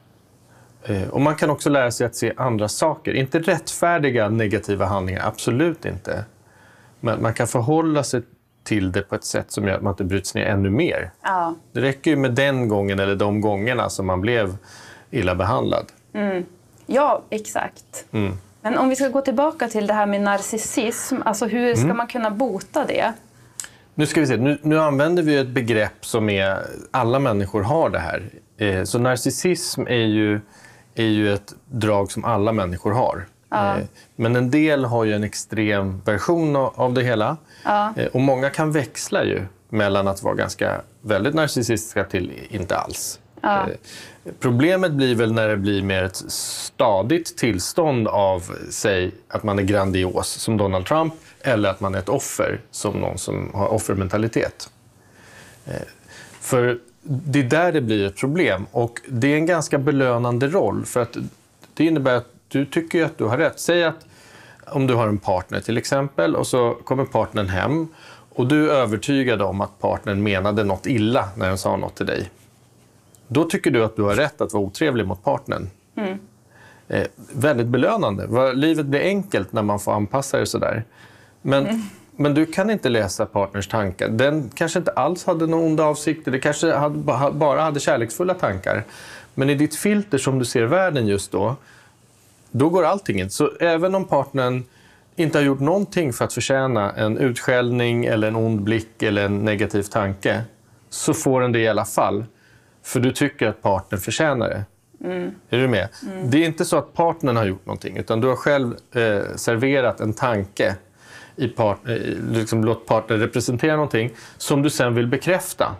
[0.82, 3.12] Eh, och man kan också lära sig att se andra saker.
[3.12, 6.24] Inte rättfärdiga negativa handlingar, absolut inte.
[7.00, 8.22] Men man kan förhålla sig
[8.64, 11.10] till det på ett sätt som gör att man inte bryts ner ännu mer.
[11.22, 11.54] Ja.
[11.72, 14.56] Det räcker ju med den gången eller de gångerna som man blev
[15.10, 15.86] illa behandlad.
[16.86, 18.04] Ja, exakt.
[18.60, 22.06] Men om vi ska gå tillbaka till det här med narcissism, alltså hur ska man
[22.06, 23.12] kunna bota det?
[23.94, 26.58] Nu ska vi se, nu, nu använder vi ett begrepp som är,
[26.90, 28.30] alla människor har det här.
[28.56, 30.40] Eh, så narcissism är ju,
[30.94, 33.26] är ju ett drag som alla människor har.
[33.52, 33.84] Eh,
[34.16, 37.36] men en del har ju en extrem version av, det hela.
[37.96, 43.20] Eh, och många kan växla ju mellan att vara ganska väldigt narcissistiska till inte alls.
[43.42, 43.66] Eh,
[44.40, 49.62] Problemet blir väl när det blir mer ett stadigt tillstånd av, säg, att man är
[49.62, 54.70] grandios som Donald Trump eller att man är ett offer som någon som har offermentalitet.
[56.40, 60.84] För det är där det blir ett problem och det är en ganska belönande roll
[60.84, 61.16] för att
[61.74, 63.60] det innebär att du tycker ju att du har rätt.
[63.60, 64.06] Säg att
[64.66, 67.88] om du har en partner till exempel och så kommer partnern hem
[68.34, 72.06] och du är övertygad om att partnern menade något illa när den sa något till
[72.06, 72.30] dig.
[73.28, 75.70] Då tycker du att du har rätt att vara otrevlig mot partnern.
[76.88, 78.52] Eh, väldigt belönande.
[78.54, 80.84] Livet blir enkelt när man får anpassa det sådär.
[81.42, 81.82] Men,
[82.16, 84.08] men du kan inte läsa partners tankar.
[84.08, 86.30] Den kanske inte alls hade några onda avsikter.
[86.30, 88.84] Det kanske hade, ba- bara hade kärleksfulla tankar.
[89.34, 91.56] Men i ditt filter som du ser världen just då,
[92.50, 93.30] då går allting in.
[93.30, 94.64] Så även om partnern
[95.16, 99.38] inte har gjort någonting för att förtjäna en utskällning eller en ond blick eller en
[99.38, 100.42] negativ tanke,
[100.90, 102.24] så får den det i alla fall.
[102.82, 104.64] För du tycker att partnern förtjänar det.
[105.50, 105.88] Är du med?
[106.24, 110.00] Det är inte så att partnern har gjort någonting, utan du har själv eh, serverat
[110.00, 110.76] en tanke
[111.36, 111.94] i part, eh,
[112.32, 115.76] liksom låt partnern representera någonting som du sen vill bekräfta.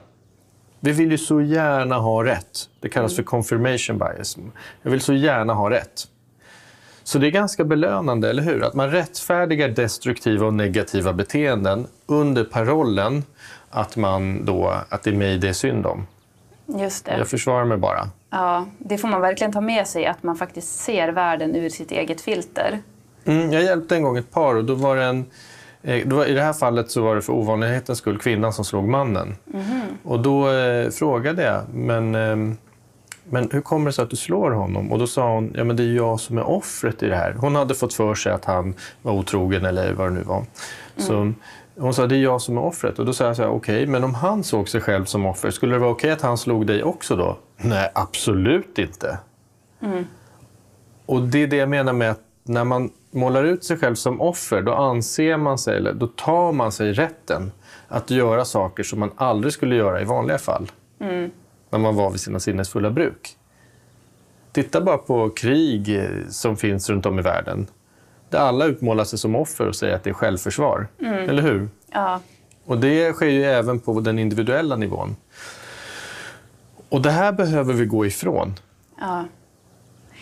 [0.81, 2.68] Vi vill ju så gärna ha rätt.
[2.81, 4.37] Det kallas för confirmation bias.
[4.83, 6.04] Jag vill så gärna ha rätt.
[7.09, 8.64] Så det är ganska belönande, eller hur?
[8.64, 13.25] Att man rättfärdigar destruktiva och negativa beteenden under parollen
[13.71, 16.07] att, man då, att det är mig det är synd om.
[16.66, 17.18] Just det.
[17.18, 18.09] Jag försvarar mig bara.
[18.31, 21.90] Ja, det får man verkligen ta med sig, att man faktiskt ser världen ur sitt
[21.90, 22.81] eget filter.
[23.25, 25.25] Mm, jag hjälpte en gång ett par och då var det en
[25.83, 28.88] eh, var, I det här fallet så var det för ovanlighetens skull kvinnan som slog
[28.88, 29.37] mannen.
[30.03, 32.57] Och då eh, frågade jag, men, eh,
[33.30, 34.92] men hur kommer det sig att du slår honom?
[34.92, 37.32] Och då sa hon, ja men det är jag som är offret i det här.
[37.32, 40.44] Hon hade fått för sig att han var otrogen eller vad det nu var.
[40.96, 41.32] Så
[41.76, 42.98] hon sa, det är jag som är offret.
[42.98, 45.50] Och då sa jag så här, okej, men om han såg sig själv som offer,
[45.50, 47.36] skulle det vara okej att han slog dig också då?
[47.56, 49.18] Nej, absolut inte.
[51.06, 54.20] Och det är det jag menar med att när man målar ut sig själv som
[54.20, 57.52] offer, då anser man sig, eller då tar man sig rätten
[57.88, 60.70] att göra saker som man aldrig skulle göra i vanliga fall.
[61.70, 63.37] När man var vid sina sinnesfulla bruk.
[64.52, 67.66] Titta bara på krig eh, som finns runt om i världen.
[68.31, 70.88] Där alla utmålar sig som offer och säger att det är självförsvar.
[71.00, 71.68] Eller hur?
[71.92, 72.20] Ja,
[72.64, 75.16] Och det sker ju även på den individuella nivån.
[76.88, 78.54] Och det här behöver vi gå ifrån.
[79.00, 79.24] ja.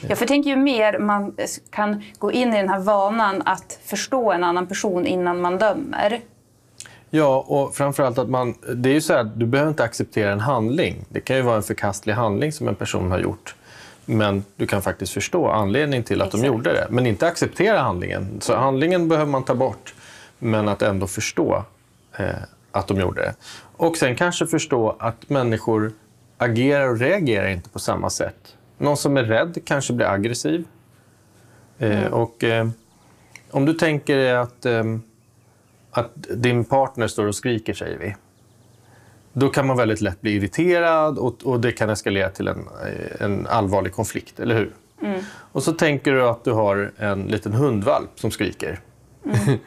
[0.08, 1.36] Jag tänker ju mer man
[1.70, 6.20] kan gå in i den här vanan att förstå en annan person innan man dömer.
[7.16, 8.54] Ja, och framförallt att man...
[8.74, 11.04] Det är ju så här, du behöver inte acceptera en handling.
[11.08, 13.54] Det kan ju vara en förkastlig handling som en person har gjort.
[14.04, 16.46] Men du kan faktiskt förstå anledningen till att de Exakt.
[16.46, 16.86] gjorde det.
[16.90, 18.40] Men inte acceptera handlingen.
[18.40, 19.94] Så handlingen behöver man ta bort.
[20.38, 21.64] Men att ändå förstå
[22.18, 22.26] eh,
[22.72, 23.34] att de gjorde det.
[23.76, 25.92] Och sen kanske förstå att människor
[26.38, 28.56] agerar och reagerar inte på samma sätt.
[28.78, 30.64] Någon som är rädd kanske blir aggressiv.
[31.78, 32.68] Eh, och eh,
[33.50, 34.84] om du tänker dig att, eh,
[35.98, 38.16] att din partner står och skriker, säger vi.
[39.32, 42.68] Då kan man väldigt lätt bli irriterad och, och det kan eskalera till en,
[43.20, 44.72] en allvarlig konflikt, eller hur?
[45.52, 48.80] Och så tänker du att du har en liten hundvalp som skriker.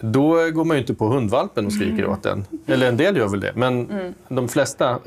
[0.00, 2.44] Då går man ju inte på hundvalpen och skriker åt den.
[2.66, 3.88] Eller en del gör väl det, men
[4.28, 4.98] de flesta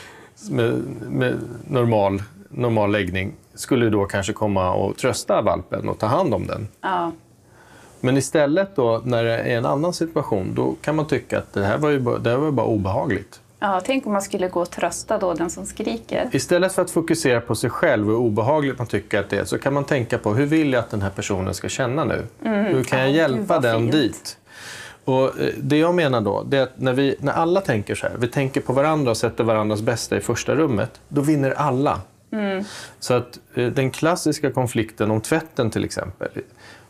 [0.50, 1.36] med, med
[1.68, 6.68] normal, normal läggning skulle då kanske komma och trösta valpen och ta hand om den.
[6.80, 7.12] Ja,
[8.00, 11.64] Men istället då, när det är en annan situation, då kan man tycka att det
[11.64, 13.40] här var ju bara, det här var bara obehagligt.
[13.60, 16.28] ja, tänk om man skulle gå och trösta då den som skriker.
[16.32, 19.44] Istället för att fokusera på sig själv och hur obehagligt man tycker att det är,
[19.44, 22.26] så kan man tänka på hur vill jag att den här personen ska känna nu?
[22.42, 23.92] Hur kan jag Ja, hjälpa den fint.
[23.92, 24.36] dit?
[25.04, 28.06] Och eh, det jag menar då, det är att när, vi, när alla tänker så
[28.06, 32.00] här, vi tänker på varandra och sätter varandras bästa i första rummet, då vinner alla.
[33.00, 36.28] Så att eh, den klassiska konflikten om tvätten till exempel.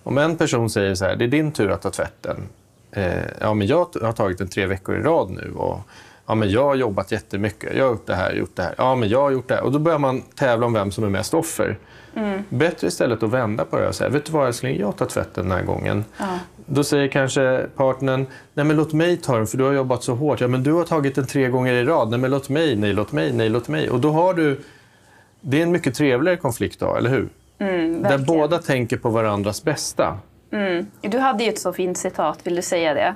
[0.03, 2.37] Om en person säger så här, det är din tur att ta tvätten.
[2.93, 5.53] Eh, ja, men jag har tagit den tre veckor i rad nu.
[5.57, 5.81] Och,
[6.27, 7.77] ja, men jag har jobbat jättemycket.
[7.77, 8.75] Jag har gjort det här, gjort det här.
[8.79, 9.63] Ja, men jag har gjort det här.
[9.63, 11.79] Och då börjar man tävla om vem som är mest offer.
[12.49, 15.49] Bättre istället att vända på det och säga, vet du vad älskling, jag tar tvätten
[15.49, 16.05] den här gången.
[16.67, 20.15] Då säger kanske partnern, nej men låt mig ta den för du har jobbat så
[20.15, 20.41] hårt.
[20.41, 22.11] Ja men du har tagit den tre gånger i rad.
[22.11, 23.91] Nej men låt mig, nej låt mig, nej låt mig.
[23.91, 24.61] Och då har du,
[25.41, 27.29] det är en mycket trevligare konflikt då, eller hur?
[27.61, 28.25] Där Mm, verkligen.
[28.25, 30.19] båda tänker på varandras bästa.
[31.01, 33.15] Du hade ju ett så fint citat, vill du säga det?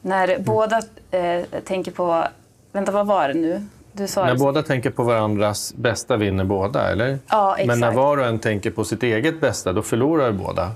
[0.00, 0.44] När Mm.
[0.44, 2.24] båda eh, tänker på...
[2.72, 3.62] Vänta, vad var det nu?
[3.92, 4.38] Du sa När det.
[4.38, 7.18] båda tänker på varandras bästa vinner båda, eller?
[7.28, 7.96] Ja, Men när exakt.
[7.96, 10.70] var och en tänker på sitt eget bästa, då förlorar båda.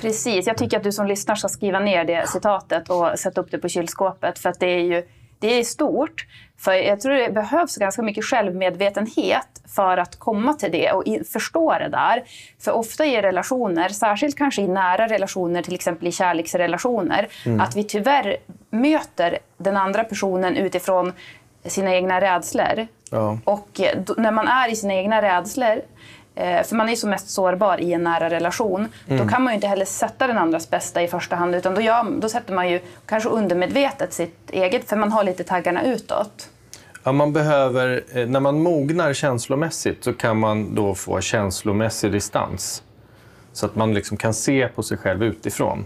[0.00, 0.46] Precis.
[0.46, 3.58] Jag tycker att du som lyssnar ska skriva ner det citatet och sätta upp det
[3.58, 4.38] på kylskåpet.
[4.38, 5.02] För att det är ju
[5.40, 6.26] det är stort.
[6.58, 11.78] För jag tror det behövs ganska mycket självmedvetenhet för att komma till det och förstå
[11.78, 12.22] det där.
[12.58, 17.28] För ofta i relationer, särskilt kanske i nära relationer, till exempel i kärleksrelationer,
[17.60, 18.36] att vi tyvärr
[18.70, 21.12] möter den andra personen utifrån
[21.64, 22.86] sina egna rädslor.
[23.10, 23.38] Ja.
[23.44, 23.80] Och
[24.16, 25.82] när man är i sina egna rädslor,
[26.34, 29.54] för man är ju som mest sårbar i en nära relation, då kan man ju
[29.54, 32.70] inte heller sätta den andras bästa i första hand, utan då, gör, då sätter man
[32.70, 36.48] ju kanske undermedvetet sitt eget, för man har lite taggarna utåt.
[37.04, 42.82] Ja, man behöver, eh, när man mognar känslomässigt så kan man då få känslomässig distans.
[43.52, 45.84] Så att man liksom kan se på sig själv utifrån.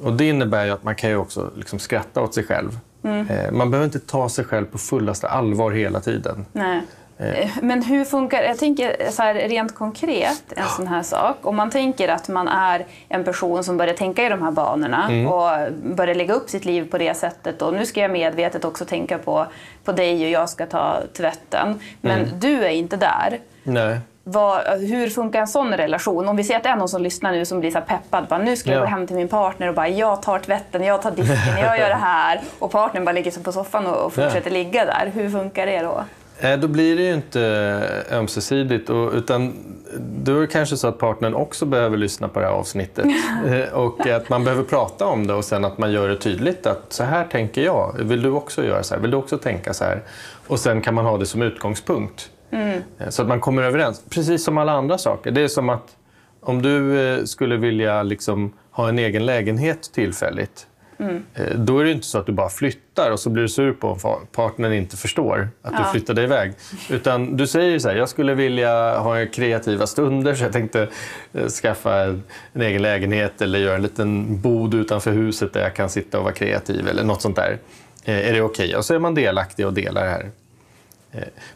[0.00, 2.78] Och Det innebär att man kan ju också liksom skratta åt sig själv.
[3.02, 6.46] Eh, Man behöver inte ta sig själv på fullaste allvar hela tiden.
[6.52, 6.80] Nej.
[7.18, 11.36] Eh, Men hur funkar Jag tänker så här, rent konkret, en sån här sak.
[11.42, 15.08] Om man tänker att man är en person som börjar tänka i de här banorna
[15.28, 17.62] och börjar lägga upp sitt liv på det sättet.
[17.62, 19.46] Och nu ska jag medvetet också tänka på,
[19.84, 21.80] på dig och jag ska ta tvätten.
[22.00, 23.38] Men du är inte där.
[23.62, 23.98] Nej.
[24.24, 26.28] vad, hur funkar en sån relation?
[26.28, 28.26] Om vi ser att det är någon som lyssnar nu som blir så peppad.
[28.28, 28.80] Bara, nu ska jag Ja.
[28.84, 31.88] gå hem till min partner och bara jag tar tvätten, jag tar disken, jag gör
[31.88, 32.40] det här.
[32.58, 35.10] Och partnern bara ligger så på soffan och, och fortsätter ligga där.
[35.14, 36.04] Hur funkar det då?
[36.44, 38.90] Eh, Då blir det ju inte ömsesidigt.
[38.90, 39.52] Och, utan
[39.98, 43.04] då är det kanske så att partnern också behöver lyssna på det här avsnittet.
[43.46, 46.66] Eh, och att man behöver prata om det och sen att man gör det tydligt
[46.66, 47.94] att så här tänker jag.
[47.98, 49.00] Vill du också göra så här?
[49.02, 50.02] Vill du också tänka så här?
[50.46, 52.30] Och sen kan man ha det som utgångspunkt.
[52.50, 54.02] Eh, Så att man kommer överens.
[54.10, 55.30] Precis som alla andra saker.
[55.30, 55.96] Det är som att
[56.40, 60.66] om du eh, skulle vilja liksom ha en egen lägenhet tillfälligt
[60.98, 63.72] Eh, Då är det inte så att du bara flyttar och så blir du sur
[63.72, 65.88] på om partnern inte förstår att du Ja.
[65.92, 66.52] flyttade iväg.
[66.90, 70.88] Utan du säger så här, jag skulle vilja ha kreativa stunder så jag tänkte
[71.32, 75.74] eh, skaffa en, en egen lägenhet eller göra en liten bod utanför huset där jag
[75.74, 77.58] kan sitta och vara kreativ eller något sånt där.
[78.04, 78.76] Eh, Är det okej?
[78.76, 80.30] Och så är man delaktig och delar det här.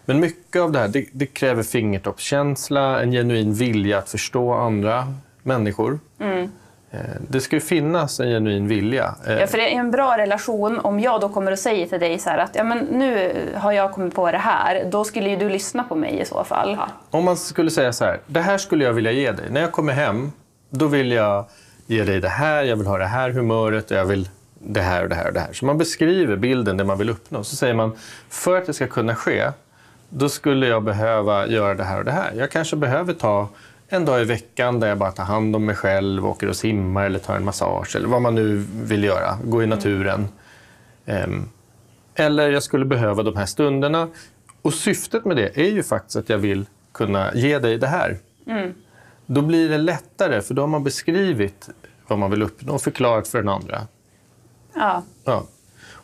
[0.05, 5.15] Men mycket av det här det, det kräver fingertoppskänsla, en genuin vilja att förstå andra
[5.43, 6.01] människor.
[6.19, 6.45] Eh,
[7.29, 9.15] Det ska ju finnas en genuin vilja.
[9.27, 12.01] Eh, Ja, för det är en bra relation om jag då kommer och säger till
[12.01, 14.85] dig så här att ja, men nu har jag kommit på det här.
[14.91, 16.79] Då skulle ju du lyssna på mig i så fall.
[17.11, 19.45] Om man skulle säga så här, det här skulle jag vilja ge dig.
[19.51, 20.33] När jag kommer hem,
[20.71, 21.45] då vill jag
[21.87, 24.29] ge dig det här, jag vill ha det här humöret och jag vill
[24.61, 25.53] det här och det här och det här.
[25.53, 27.45] Så man beskriver bilden, det man vill uppnå.
[27.45, 27.93] Så säger man,
[28.29, 29.51] för att det ska kunna ske,
[30.09, 32.33] då skulle jag behöva göra det här och det här.
[32.37, 33.49] Jag kanske behöver ta
[33.89, 37.07] en dag i veckan där jag bara tar hand om mig själv, åker och simmar
[37.07, 39.39] eller tar en massage eller vad man nu vill göra.
[39.45, 40.29] Gå i naturen.
[41.07, 41.49] Ehm,
[42.15, 44.09] eller jag skulle behöva de här stunderna.
[44.63, 48.19] Och syftet med det är ju faktiskt att jag vill kunna ge dig det här.
[49.27, 51.69] Då blir det lättare, för då har man beskrivit
[52.07, 53.87] vad man vill uppnå och förklarat för den andra.
[54.75, 55.03] Ja.
[55.25, 55.45] Ja.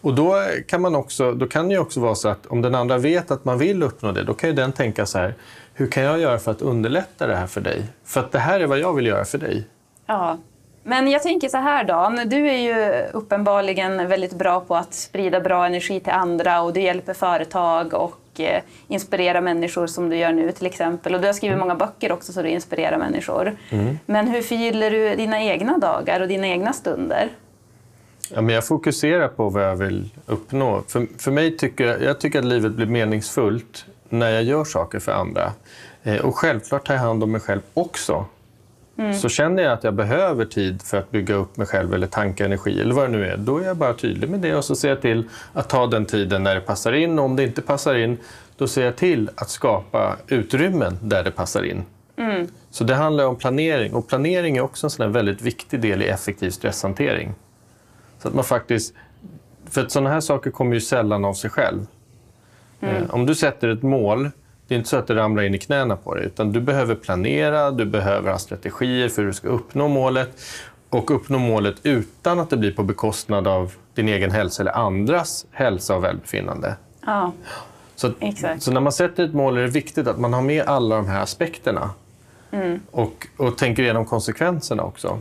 [0.04, 2.74] Och då kan, man också, då kan det ju också vara så att om den
[2.74, 5.34] andra vet att man vill uppnå det, då kan ju den tänka så här,
[5.74, 7.82] hur kan jag göra för att underlätta det här för dig?
[8.04, 9.66] För att det här är vad jag vill göra för dig.
[10.06, 10.38] Ja.
[10.86, 15.40] Men jag tänker så här Dan, du är ju uppenbarligen väldigt bra på att sprida
[15.40, 20.32] bra energi till andra och du hjälper företag och eh, inspirerar människor som du gör
[20.32, 21.14] nu till exempel.
[21.14, 23.56] Och du har skrivit många böcker också så du inspirerar människor.
[24.06, 27.28] Men hur förgyller du dina egna dagar och dina egna stunder?
[28.30, 30.82] Ja, men jag fokuserar på vad jag vill uppnå.
[30.88, 35.12] För, för mig tycker jag tycker att livet blir meningsfullt när jag gör saker för
[35.12, 35.52] andra.
[36.02, 38.26] Eh, och självklart tar jag hand om mig själv också.
[39.20, 42.44] Så känner jag att jag behöver tid för att bygga upp mig själv eller tanka
[42.44, 44.76] energi eller vad det nu är, då är jag bara tydlig med det och så
[44.76, 47.18] ser jag till att ta den tiden när det passar in.
[47.18, 48.18] Och om det inte passar in,
[48.56, 51.84] då ser jag till att skapa utrymmen där det passar in.
[52.70, 56.06] Så det handlar om planering och planering är också en sån väldigt viktig del i
[56.06, 57.34] effektiv stresshantering.
[58.18, 58.94] Så att man faktiskt,
[59.70, 61.86] för att sådana här saker kommer ju sällan av sig själv.
[62.84, 64.30] Eh, Om du sätter ett mål,
[64.68, 66.94] det är inte så att det ramlar in i knäna på dig, utan du behöver
[66.94, 70.30] planera, du behöver ha strategier för hur du ska uppnå målet
[70.90, 75.46] och uppnå målet utan att det blir på bekostnad av din egen hälsa eller andras
[75.50, 76.76] hälsa och välbefinnande.
[77.06, 77.32] Ja,
[77.96, 78.62] Så, Exakt.
[78.62, 81.08] så när man sätter ett mål är det viktigt att man har med alla de
[81.08, 81.90] här aspekterna
[82.90, 85.18] och, och tänker igenom konsekvenserna också.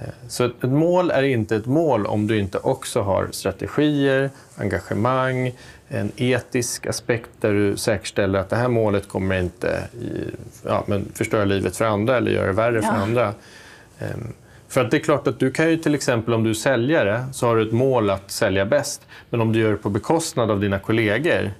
[0.00, 4.30] Eh, Så ett ett mål är inte ett mål om du inte också har strategier,
[4.56, 5.52] engagemang,
[5.92, 9.82] en etisk aspekt där du säkerställer att det här målet kommer inte
[10.64, 12.94] ja, men förstöra livet för andra eller göra det värre för Ja.
[12.94, 13.34] andra.
[13.98, 14.32] Ehm,
[14.68, 17.24] För att det är klart att du kan ju till exempel om du är säljare
[17.32, 19.06] så har du ett mål att sälja bäst.
[19.30, 21.50] Men om du gör det på bekostnad av dina kollegor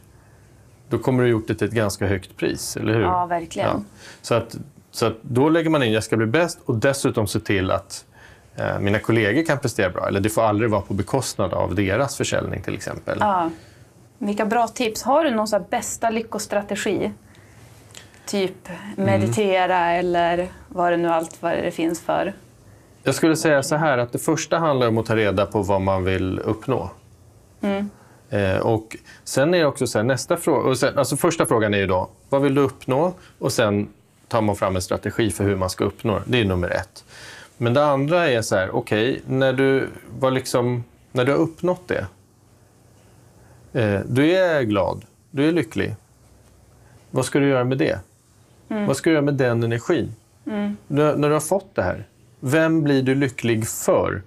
[0.89, 3.01] då kommer du gjort det till ett ganska högt pris, eller hur?
[3.03, 3.85] Ja, verkligen.
[4.23, 4.57] Så, att,
[4.91, 8.05] så att då lägger man in jag ska bli bäst och dessutom se till att
[8.57, 10.09] eh, mina kollegor kan prestera bra.
[10.09, 13.17] Eller det får aldrig vara på bekostnad av deras försäljning till exempel.
[13.21, 13.51] Ja.
[14.23, 15.03] Vilka bra tips.
[15.03, 17.13] Har du någon så bästa lyckostrategi?
[18.27, 22.33] Typ meditera eller vad det nu allt vad det finns för.
[23.03, 25.81] Jag skulle säga så här att det första handlar om att ta reda på vad
[25.81, 26.91] man vill uppnå.
[28.31, 31.79] Eh, och sen är det också så här, nästa fråga, sen, alltså första frågan är
[31.79, 33.13] ju då, vad vill du uppnå?
[33.39, 33.89] Och sen
[34.29, 36.23] tar man fram en strategi för hur man ska uppnå det.
[36.27, 37.05] Det är nummer ett.
[37.57, 41.89] Men det andra är så här, okej, när, du var liksom, när du har uppnått
[41.89, 42.07] det,
[43.73, 45.95] eh, du är glad, du är lycklig.
[47.11, 47.99] Vad ska du göra med det?
[48.69, 50.15] Vad ska du göra med den energin?
[50.87, 52.07] När, när du har fått det här,
[52.41, 54.23] vem blir du lycklig för?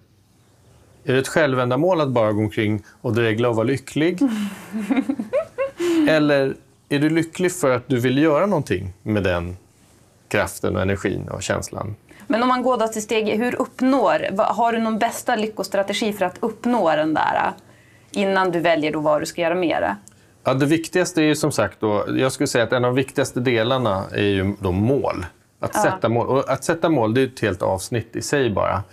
[1.03, 4.19] Är det ett självändamål att bara gå omkring och dregla och vara lycklig?
[6.09, 6.55] Eller
[6.89, 9.57] är du lycklig för att du vill göra någonting med den
[10.27, 11.95] kraften och energin och känslan?
[12.27, 16.25] Men om man går då till steg, hur uppnår, har du någon bästa lyckostrategi för
[16.25, 17.51] att uppnå den där?
[18.14, 19.95] Innan du väljer då vad du ska göra med det?
[20.43, 22.95] Ja, det viktigaste är ju som sagt då, jag skulle säga att en av de
[22.95, 25.26] viktigaste delarna är ju då mål.
[25.59, 26.28] Att, sätta mål.
[26.28, 28.84] Och att sätta mål det är ett helt avsnitt i sig bara.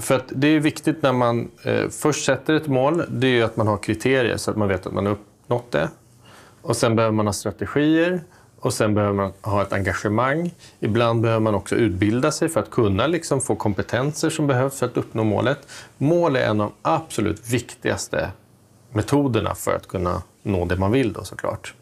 [0.00, 3.42] För att det är viktigt när man eh, först sätter ett mål, det är ju
[3.42, 5.88] att man har kriterier så att man vet att man har uppnått det.
[6.62, 8.20] Och sen behöver man ha strategier
[8.66, 10.50] och sen behöver man ha ett engagemang.
[10.80, 14.86] Ibland behöver man också utbilda sig för att kunna liksom få kompetenser som behövs för
[14.86, 15.58] att uppnå målet.
[15.98, 18.30] Mål är en av de absolut viktigaste
[18.92, 21.74] metoderna för att kunna nå det man vill då såklart.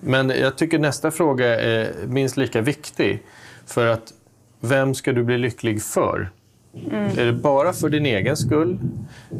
[0.00, 3.22] Men jag tycker nästa fråga är minst lika viktig.
[3.66, 4.12] För att
[4.60, 6.30] vem ska du bli lycklig för?
[7.16, 8.78] Är det bara för din egen skull?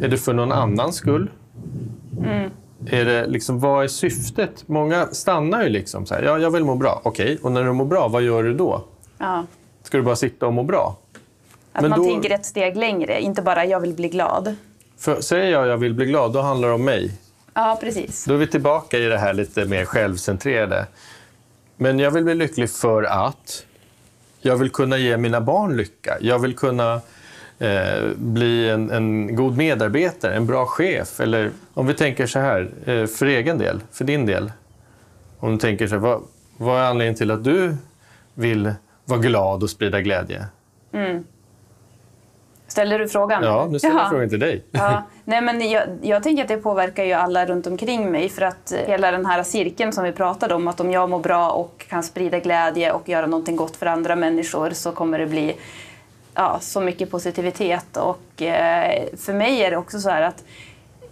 [0.00, 1.30] Är det för någon annans skull?
[2.86, 4.68] Är det liksom, vad är syftet?
[4.68, 7.00] Många stannar ju liksom så här, ja, jag vill må bra.
[7.04, 8.84] Okej, och när du mår bra, vad gör du då?
[9.18, 9.44] Ja.
[9.82, 10.96] Ska du bara sitta och må bra?
[11.72, 14.54] Att Men man då- tänker ett steg längre, inte bara jag vill bli glad.
[14.98, 17.12] För säger jag jag vill bli glad, då handlar det om mig.
[17.54, 18.24] Ja, precis.
[18.24, 20.86] Då är vi tillbaka i det här lite mer självcentrerade.
[21.76, 23.64] Men jag vill bli lycklig för att
[24.40, 26.16] jag vill kunna ge mina barn lycka.
[26.20, 27.00] Jag vill kunna
[27.60, 31.20] eh, bli en, en god medarbetare, en bra chef.
[31.20, 34.52] Eller om vi tänker så här, eh, för egen del, för din del.
[35.38, 36.22] Om du tänker så här, vad,
[36.56, 37.76] vad är anledningen till att du
[38.34, 38.72] vill
[39.04, 40.46] vara glad och sprida glädje?
[42.70, 43.42] Ställer du frågan?
[43.42, 44.64] Ja, nu ställer jag frågan till dig.
[44.70, 48.42] Ja, nej men jag, jag tänker att det påverkar ju alla runt omkring mig för
[48.42, 51.84] att hela den här cirkeln som vi pratade om, att om jag mår bra och
[51.88, 55.56] kan sprida glädje och göra någonting gott för andra människor så kommer det bli
[56.34, 57.96] ja, så mycket positivitet.
[57.96, 60.44] Och eh, för mig är det också så här att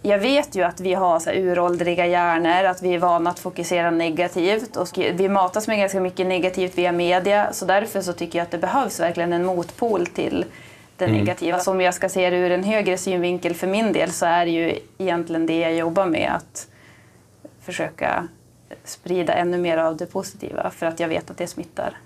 [0.01, 3.39] jag vet ju att vi har så här uråldriga hjärnor, att vi är vana att
[3.39, 4.75] fokusera negativt.
[4.75, 7.53] Och vi matas med ganska mycket negativt via media.
[7.53, 10.45] Så därför så tycker jag att det behövs verkligen en motpol till
[10.97, 11.59] det negativa.
[11.59, 13.53] Så om jag ska se det ur en högre synvinkel.
[13.53, 16.67] För min del så är det ju egentligen det jag jobbar med, att
[17.61, 18.27] försöka
[18.83, 20.69] sprida ännu mer av det positiva.
[20.69, 21.97] För att jag vet att det smittar.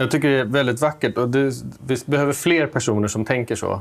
[0.00, 1.52] Jag tycker det är väldigt vackert och det,
[1.86, 3.80] vi behöver fler personer som tänker så.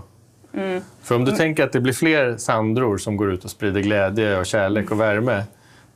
[1.01, 4.39] För om du tänker att det blir fler Sandror som går ut och sprider glädje
[4.39, 5.43] och kärlek och värme,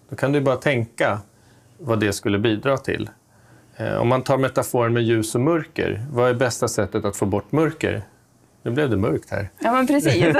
[0.10, 1.20] då kan du bara tänka
[1.78, 3.10] vad det skulle bidra till.
[3.78, 7.26] Eh, Om man tar metaforen med ljus och mörker, vad är bästa sättet att få
[7.26, 8.04] bort mörker?
[8.66, 9.50] Nu blev det mörkt här.
[9.60, 10.26] Ja men precis.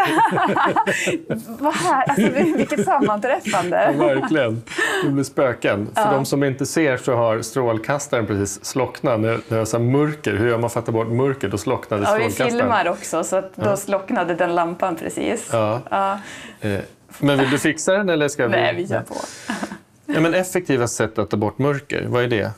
[1.60, 3.94] Vad här, alltså, vilket sammanträffande.
[3.98, 4.62] Verkligen.
[5.04, 5.90] Det blir spöken.
[5.96, 9.20] För de som inte ser så har strålkastaren precis slocknat.
[9.20, 11.48] När när jag sa mörker, hur gör man för att ta bort mörker?
[11.50, 12.52] Då slocknade Ja, vi strålkastaren.
[12.52, 15.50] filmar också så att då slocknade den lampan precis.
[15.52, 15.82] Ja.
[15.90, 16.20] Ja.
[16.62, 16.80] Eh,
[17.20, 18.52] Men vill du fixa den eller ska vi?
[18.52, 19.16] Nej, vi kör på.
[20.06, 22.52] Ja, men effektivast sätt att ta bort mörker, vad är det?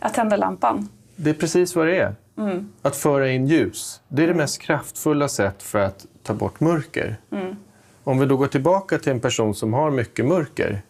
[0.00, 0.88] Att tända lampan.
[1.16, 2.14] Det är precis vad det är.
[2.36, 2.72] Mm.
[2.82, 4.00] Att föra in ljus.
[4.08, 7.16] Det är det mest kraftfulla sätt för att ta bort mörker.
[7.30, 7.56] Mm.
[8.04, 10.82] Om vi då går tillbaka till en person som har mycket mörker.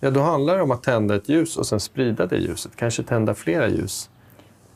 [0.00, 2.76] Ja, då handlar det om att tända ett ljus och sen sprida det ljuset.
[2.76, 4.10] Kanske tända flera ljus.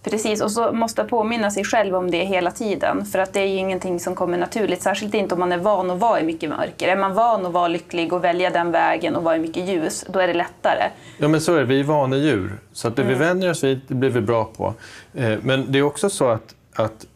[0.03, 3.05] Precis, och så måste påminna sig själv om det hela tiden.
[3.05, 5.91] För att det är ju ingenting som kommer naturligt, särskilt inte om man är van
[5.91, 6.89] att vara i mycket mörker.
[6.89, 10.05] Är man van att vara lycklig och välja den vägen och vara i mycket ljus,
[10.09, 10.83] då är det lättare.
[11.19, 11.65] Ja, men så är det.
[11.65, 12.59] Vi är vanedjur.
[12.73, 13.29] Så att det vi Mm.
[13.29, 14.75] vänjer oss vid, det blir vi bra på.
[15.15, 17.07] Eh, Men det är också så att, att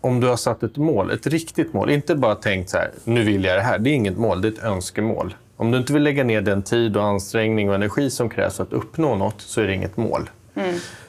[0.00, 3.22] om du har satt ett mål, ett riktigt mål, inte bara tänkt så här, nu
[3.22, 3.78] vill jag det här.
[3.78, 5.34] Det är inget mål, det är ett önskemål.
[5.56, 8.62] Om du inte vill lägga ner den tid och ansträngning och energi som krävs för
[8.62, 10.30] att uppnå något så är det inget mål.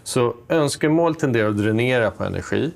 [0.04, 2.72] Så önskemål tenderar att dränera på energi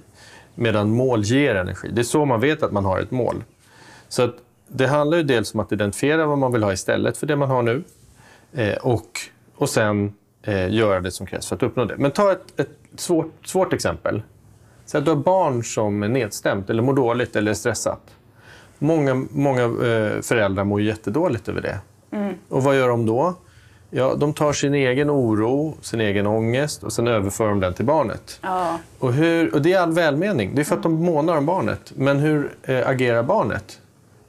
[0.55, 1.89] medan mål ger energi.
[1.93, 3.43] Det är så man vet att man har ett mål.
[4.07, 4.35] Så att
[4.67, 7.49] det handlar ju dels om att identifiera vad man vill ha istället för det man
[7.49, 7.83] har nu
[8.53, 9.19] eh, och,
[9.55, 10.13] och sen
[10.43, 11.95] eh, göra det som krävs för att uppnå det.
[11.97, 14.21] Men ta ett, ett svårt, svårt exempel.
[14.85, 18.01] Säg att du har barn som är nedstämt eller mår dåligt eller är stressat.
[18.79, 21.79] Många, många eh, föräldrar mår jättedåligt över det.
[22.49, 23.35] Och vad gör de då?
[23.91, 27.85] Ja, de tar sin egen oro, sin egen ångest och sen överför de den till
[27.85, 28.39] barnet.
[28.41, 30.55] Ja, Och, hur, och det är all välmening.
[30.55, 31.91] Det är för att de månar om barnet.
[31.95, 33.79] Men hur eh, agerar barnet?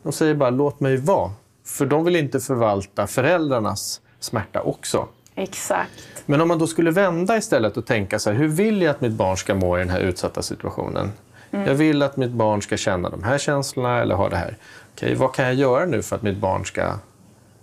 [0.03, 1.31] De säger bara låt mig vara.
[1.65, 5.07] För de vill inte förvalta föräldrarnas smärta också.
[5.35, 6.23] exakt.
[6.27, 9.01] Men om man då skulle vända istället och tänka så här, hur vill jag att
[9.01, 11.13] mitt barn ska må i den här utsatta situationen?
[11.51, 14.57] Jag vill att mitt barn ska känna de här känslorna eller ha det här.
[14.95, 16.93] Okej, vad kan jag göra nu för att mitt barn ska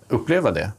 [0.09, 0.71] uppleva det?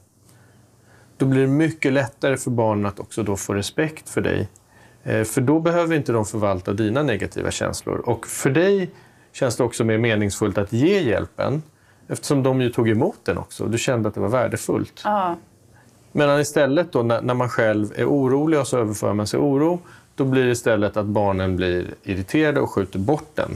[1.18, 4.48] Då blir det mycket lättare för barnen att också då få respekt för dig.
[5.04, 7.98] Eh, För då behöver inte de förvalta dina negativa känslor.
[7.98, 8.90] Och för dig
[9.32, 11.62] känns det också mer meningsfullt att ge hjälpen
[12.08, 13.66] eftersom de ju tog emot den också.
[13.66, 15.00] Du kände att det var värdefullt.
[15.04, 15.36] Ja,
[16.12, 19.78] Medan istället då när, när man själv är orolig och så överför man sig oro,
[20.14, 23.50] då blir det istället att barnen blir irriterade och skjuter bort den.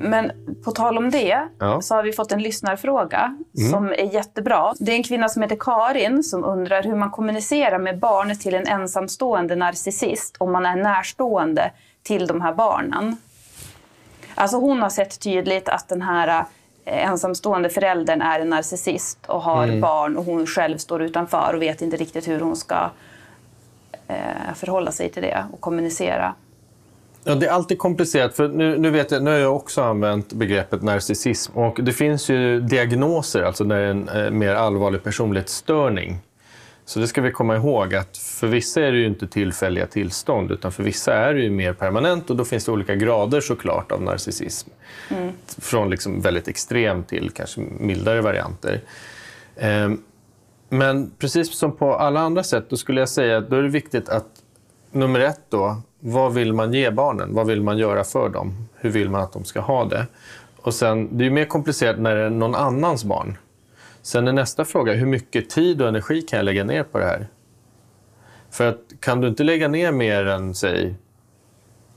[0.00, 0.32] Men
[0.64, 1.80] på tal om det Ja.
[1.80, 3.36] så har vi fått en lyssnarfråga
[3.70, 4.72] som är jättebra.
[4.78, 8.54] Det är en kvinna som heter Karin som undrar hur man kommunicerar med barn till
[8.54, 11.70] en ensamstående narcissist om man är närstående
[12.02, 13.16] till de här barnen.
[14.34, 16.44] Alltså hon har sett tydligt att den här
[16.84, 21.62] eh, ensamstående föräldern är en narcissist och har barn och hon själv står utanför och
[21.62, 22.90] vet inte riktigt hur hon ska
[24.08, 26.34] eh, förhålla sig till det och kommunicera.
[27.24, 28.36] Ja, det är alltid komplicerat.
[28.36, 31.58] För nu, nu, vet jag, nu har jag också använt begreppet narcissism.
[31.58, 36.18] Och det finns ju diagnoser, alltså när det är en eh, mer allvarlig personlighetsstörning.
[36.84, 40.50] Så det ska vi komma ihåg att för vissa är det ju inte tillfälliga tillstånd
[40.50, 43.92] utan för vissa är det ju mer permanent och då finns det olika grader såklart
[43.92, 44.70] av narcissism.
[45.58, 48.80] Från liksom väldigt extrem till kanske mildare varianter.
[49.56, 50.02] Ehm,
[50.68, 53.68] Men precis som på alla andra sätt, då skulle jag säga att då är det
[53.68, 54.37] viktigt att
[54.92, 57.34] nummer ett då, vad vill man ge barnen?
[57.34, 58.68] Vad vill man göra för dem?
[58.74, 60.06] Hur vill man att de ska ha det?
[60.56, 63.36] Och sen, det är mer komplicerat när det är någon annans barn.
[64.02, 67.04] Sen är nästa fråga, hur mycket tid och energi kan jag lägga ner på det
[67.04, 67.28] här?
[68.50, 70.94] För att kan du inte lägga ner mer än, säg,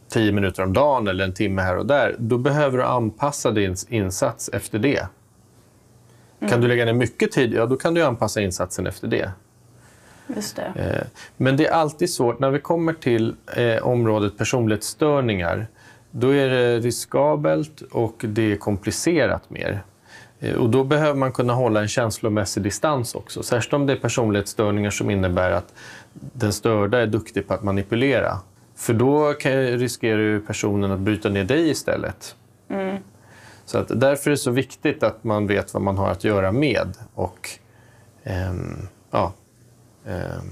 [0.10, 3.76] 10 minuter om dagen eller en timme här och där, då behöver du anpassa din
[3.90, 5.08] insats efter det.
[6.50, 9.32] Kan du lägga ner mycket tid, ja då kan du anpassa insatsen efter det.
[10.76, 10.82] Det.
[10.82, 11.04] Eh,
[11.38, 12.40] Men det är alltid svårt.
[12.40, 15.68] När vi kommer till eh, området personlighetsstörningar,
[16.12, 19.84] då är det riskabelt och det är komplicerat mer.
[20.40, 23.44] Eh, Och då behöver man kunna hålla en känslomässig distans också.
[23.44, 25.74] Särskilt om det är personlighetsstörningar som innebär att
[26.14, 28.38] den störda är duktig på att manipulera.
[28.76, 29.30] För då
[29.78, 32.36] riskerar ju personen att bryta ner dig istället.
[33.66, 36.52] Så att därför är det så viktigt att man vet vad man har att göra
[36.52, 36.98] med.
[37.14, 37.50] Och,
[38.24, 39.34] ehm, ja,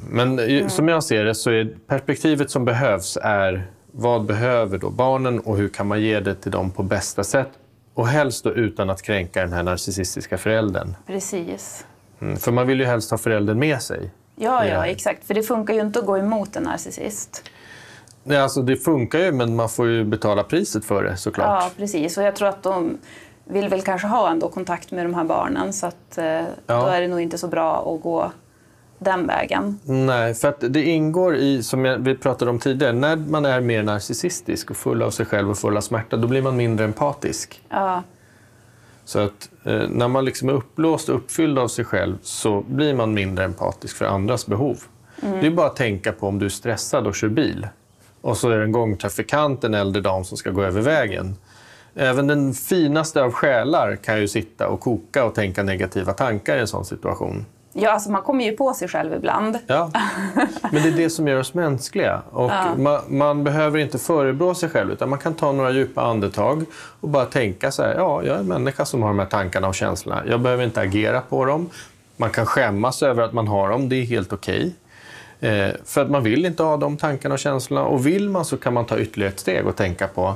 [0.10, 4.89] men ju- som jag ser det så är perspektivet som behövs är vad behöver då
[4.89, 7.50] barnen och hur kan man ge det till dem på bästa sätt?
[7.93, 10.95] Och helst då utan att kränka den här narcissistiska föräldern.
[11.08, 11.86] Precis.
[12.22, 14.12] Mm, för man vill ju helst ha föräldern med sig.
[14.36, 14.74] Ja, Ja.
[14.74, 15.26] ja, exakt.
[15.28, 17.43] För det funkar ju inte att gå emot en narcissist.
[18.24, 21.64] Nej, alltså det funkar ju men man får ju betala priset för det såklart.
[21.64, 22.18] Ja, precis.
[22.18, 22.97] Och jag tror att de
[23.45, 25.74] vill väl kanske ha ändå kontakt med de här barnen.
[25.74, 28.32] Så att, eh, då är det nog inte så bra att gå
[29.00, 29.80] den vägen.
[29.84, 33.62] Nej, för att det ingår i, som jag, vi pratade om tidigare, när man är
[33.62, 36.86] mer narcissistisk och full av sig själv och full av smärta, då blir man mindre
[36.86, 37.62] empatisk.
[37.70, 38.04] Ja,
[39.06, 42.93] Så att eh, när man liksom är uppblåst och uppfylld av sig själv så blir
[42.93, 44.78] man mindre empatisk för andras behov.
[45.22, 47.68] Det är bara att tänka på om du är stressad och kör bil
[48.22, 51.36] och så är det en gångtrafikant, en äldre dam som ska gå över vägen.
[51.95, 56.60] Även den finaste av själar kan ju sitta och koka och tänka negativa tankar i
[56.60, 57.45] en sån situation.
[57.82, 59.58] Ja alltså man kommer ju på sig själv ibland.
[59.68, 59.92] Ja,
[60.72, 62.22] men det är det som gör oss mänskliga.
[62.32, 66.66] Och man, man behöver inte förebrå sig själv utan man kan ta några djupa andetag
[67.00, 69.68] och bara tänka så här, ja, jag är en människa som har de här tankarna
[69.68, 70.24] och känslorna.
[70.28, 71.70] Jag behöver inte agera på dem.
[72.18, 74.76] Man kan skämmas över att man har dem, det är helt okej.
[75.40, 77.86] Eh, för att man vill inte ha de tankarna och känslorna.
[77.86, 80.36] Och vill man så kan man ta ytterligare ett steg och tänka på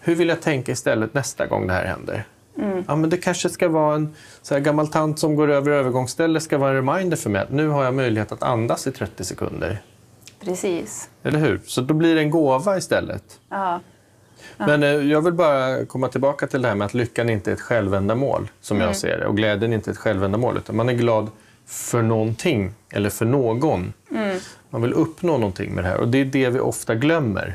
[0.00, 2.24] hur vill jag tänka istället nästa gång det här händer?
[2.86, 6.40] Ja, men det kanske ska vara en så här gammal tant som går över övergångsställe
[6.40, 9.24] ska vara en reminder för mig att nu har jag möjlighet att andas i 30
[9.24, 9.82] sekunder.
[10.44, 11.10] Precis.
[11.22, 11.60] Eller hur?
[11.64, 13.40] Så då blir det en gåva istället.
[13.48, 13.80] Ja,
[14.56, 17.54] Men eh, jag vill bara komma tillbaka till det här med att lyckan inte är
[17.54, 19.26] ett självändamål, som jag ser det.
[19.26, 21.30] Och glädjen är inte ett självändamål, utan man är glad
[21.66, 23.92] för någonting eller för någon.
[24.70, 25.96] Man vill uppnå någonting med det här.
[26.00, 27.54] Och det är det vi ofta glömmer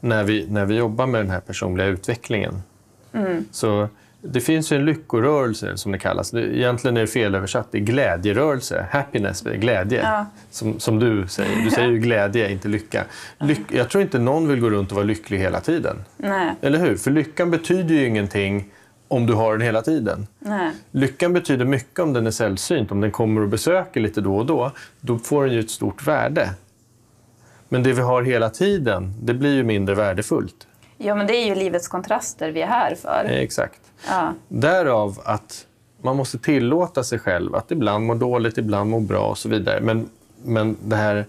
[0.00, 2.62] när, vi, när vi jobbar med den här personliga utvecklingen.
[3.50, 3.88] Så
[4.20, 6.34] det finns ju en lyckorörelse som det kallas.
[6.34, 7.68] Egentligen är det felöversatt.
[7.70, 8.86] Det är glädjerörelse.
[8.90, 10.00] Happiness, glädje.
[10.02, 10.26] Ja.
[10.50, 11.64] Som, som du säger.
[11.64, 13.04] Du säger ju glädje, inte lycka.
[13.38, 15.96] Lyck, jag tror inte någon vill gå runt och vara lycklig hela tiden.
[16.16, 16.96] nej, Eller hur?
[16.96, 18.70] För lyckan betyder ju ingenting
[19.08, 20.26] om du har den hela tiden.
[20.38, 20.70] nej.
[20.90, 22.90] Lyckan betyder mycket om den är sällsynt.
[22.90, 26.06] Om den kommer och besöker lite då och då, då får den ju ett stort
[26.06, 26.50] värde.
[27.68, 30.66] Men det vi har hela tiden, det blir ju mindre värdefullt.
[30.98, 33.24] Ja, men det är ju livets kontraster vi är här för.
[33.24, 33.80] Eh, Exakt.
[34.08, 35.66] Ja, Därav att
[36.02, 39.80] man måste tillåta sig själv att ibland må dåligt, ibland må bra och så vidare.
[39.80, 40.08] Men,
[40.44, 41.26] men det här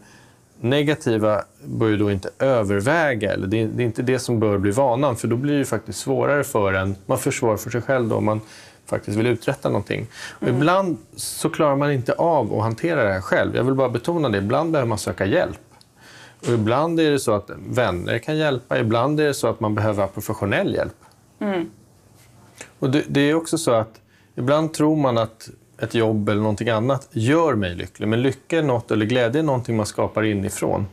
[0.59, 3.33] negativa bör ju då inte överväga.
[3.33, 5.99] Eller det, är, inte det som bör bli vanan, för då blir det ju faktiskt
[5.99, 6.95] svårare för en.
[7.05, 8.41] Man försvårar för sig själv då om man
[8.85, 10.07] faktiskt vill uträtta någonting.
[10.13, 13.55] Och ibland så klarar man inte av att hantera det här själv.
[13.55, 14.37] Jag vill bara betona det.
[14.37, 15.59] Ibland behöver man söka hjälp.
[16.41, 19.75] Och ibland är det så att vänner kan hjälpa, ibland är det så att man
[19.75, 20.95] behöver professionell hjälp.
[22.79, 24.01] Och det, det är också så att
[24.35, 28.07] ibland tror man att ett jobb eller någonting annat gör mig lycklig.
[28.07, 30.87] Men lycka är något, eller glädje är någonting man skapar inifrån.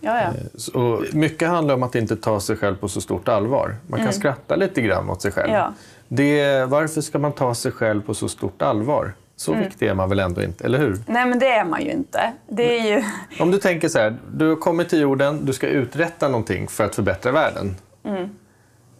[0.00, 0.32] Ja, ja.
[0.54, 3.76] Så mycket handlar om att inte ta sig själv på så stort allvar.
[3.86, 5.48] Man kan skratta lite grann åt sig själv.
[5.48, 5.60] Mm.
[5.60, 5.72] Ja.
[6.08, 9.12] Det, varför ska man ta sig själv på så stort allvar?
[9.36, 9.64] Så Mm.
[9.64, 10.98] viktig är man väl ändå inte, eller hur?
[11.06, 12.32] Nej, men det är man ju inte.
[12.48, 13.04] Det är ju...
[13.40, 16.84] Om du tänker så här, du har kommit till jorden, du ska uträtta någonting för
[16.84, 17.76] att förbättra världen.
[18.04, 18.28] Mm.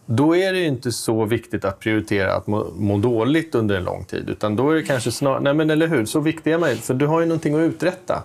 [0.07, 3.85] Då är det ju inte så viktigt att prioritera att må, må dåligt under en
[3.85, 4.29] lång tid.
[4.31, 6.77] Utan då är det kanske snarare, nej men eller hur, så viktig är man ju,
[6.77, 8.23] för du har ju någonting att uträtta.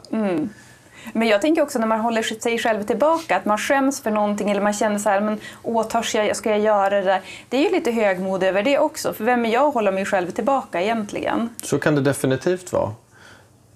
[1.14, 4.50] Men jag tänker också när man håller sig själv tillbaka, att man skäms för någonting
[4.50, 7.22] eller man känner så här, men åh, törs jag, ska jag göra det där?
[7.50, 10.06] Det är ju lite högmod över det också, för vem är jag att hålla mig
[10.06, 11.50] själv tillbaka egentligen?
[11.64, 12.92] Så kan det definitivt vara.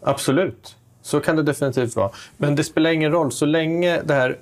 [0.03, 0.75] Absolut.
[1.01, 2.09] Så kan det definitivt vara.
[2.37, 3.31] Men det spelar ingen roll.
[3.31, 4.37] Så länge det här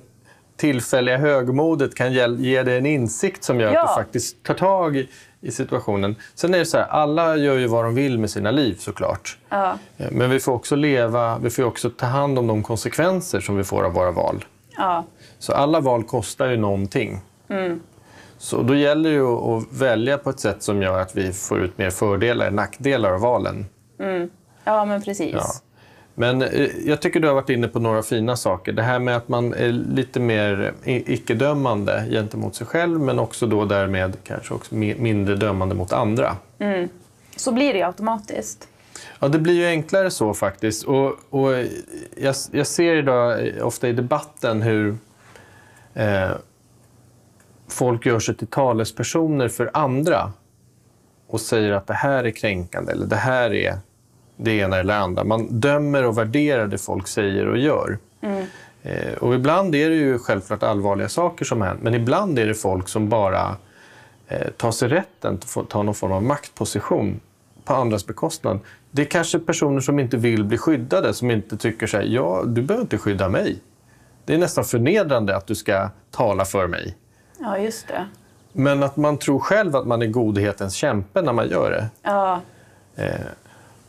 [0.58, 3.82] tillfälliga högmodet kan ge dig en insikt som gör Ja.
[3.84, 5.10] att du faktiskt tar tag i,
[5.42, 6.16] i situationen.
[6.36, 9.38] Sen är det så här, alla gör ju vad de vill med sina liv såklart.
[9.50, 9.78] Ja.
[9.98, 13.58] Eh, Men vi får också leva, vi får också ta hand om de konsekvenser som
[13.58, 14.46] vi får av våra val.
[14.78, 15.06] Ja.
[15.40, 17.20] Så alla val kostar ju någonting.
[18.38, 21.60] Så då gäller det ju att välja på ett sätt som gör att vi får
[21.62, 23.66] ut mer fördelar än nackdelar av valen.
[24.64, 25.34] ja, men precis.
[25.34, 25.46] Ja.
[26.16, 28.72] Men eh, jag tycker du har varit inne på några fina saker.
[28.72, 33.66] Det här med att man är lite mer icke-dömande gentemot sig själv men också då
[33.66, 36.36] därmed kanske också mi- mindre dömande mot andra.
[37.36, 38.68] Så blir det ju automatiskt.
[39.20, 40.84] Ja, det blir ju enklare så faktiskt.
[40.84, 41.54] Och, och
[42.18, 44.98] jag, jag ser idag eh, ofta i debatten hur
[45.94, 46.30] eh,
[47.68, 50.32] folk gör sig till talespersoner för andra
[51.28, 53.78] och säger att det här är kränkande eller det här är
[54.42, 55.24] det ena eller andra.
[55.24, 57.98] Man dömer och värderar det folk säger och gör.
[58.84, 62.54] Eh, och ibland är det ju självklart allvarliga saker som händer, men ibland är det
[62.54, 63.56] folk som bara
[64.28, 67.20] eh, tar sig rätten att ta någon form av maktposition
[67.66, 68.60] på andras bekostnad.
[68.92, 72.44] Det är kanske personer som inte vill bli skyddade, som inte tycker så här, ja,
[72.46, 73.60] du behöver inte skydda mig.
[74.26, 76.98] Det är nästan förnedrande att du ska tala för mig.
[77.40, 78.08] Ja, just det.
[78.54, 81.90] Men att man tror själv att man är godhetens kämpe när man gör det.
[82.02, 82.42] Ja,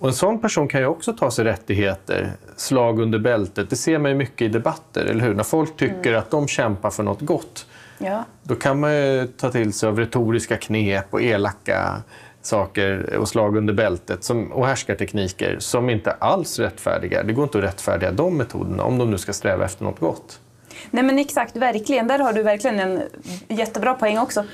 [0.03, 3.71] Och en sån person kan ju också ta sig rättigheter, slag under bältet.
[3.71, 5.35] Det ser man ju mycket i debatter, eller hur?
[5.35, 7.67] När folk tycker att de kämpar för något gott,
[7.99, 8.25] ja.
[8.43, 12.03] då kan man ju ta till sig av retoriska knep och elaka
[12.41, 17.25] saker och slag under bältet som, och härskartekniker som inte alls rättfärdigar.
[17.25, 20.41] Det går inte att rättfärdiga de metoderna om de nu ska sträva efter något gott.
[20.91, 22.07] Nej men exakt, verkligen.
[22.07, 23.03] Där har du verkligen en
[23.49, 24.45] jättebra poäng också.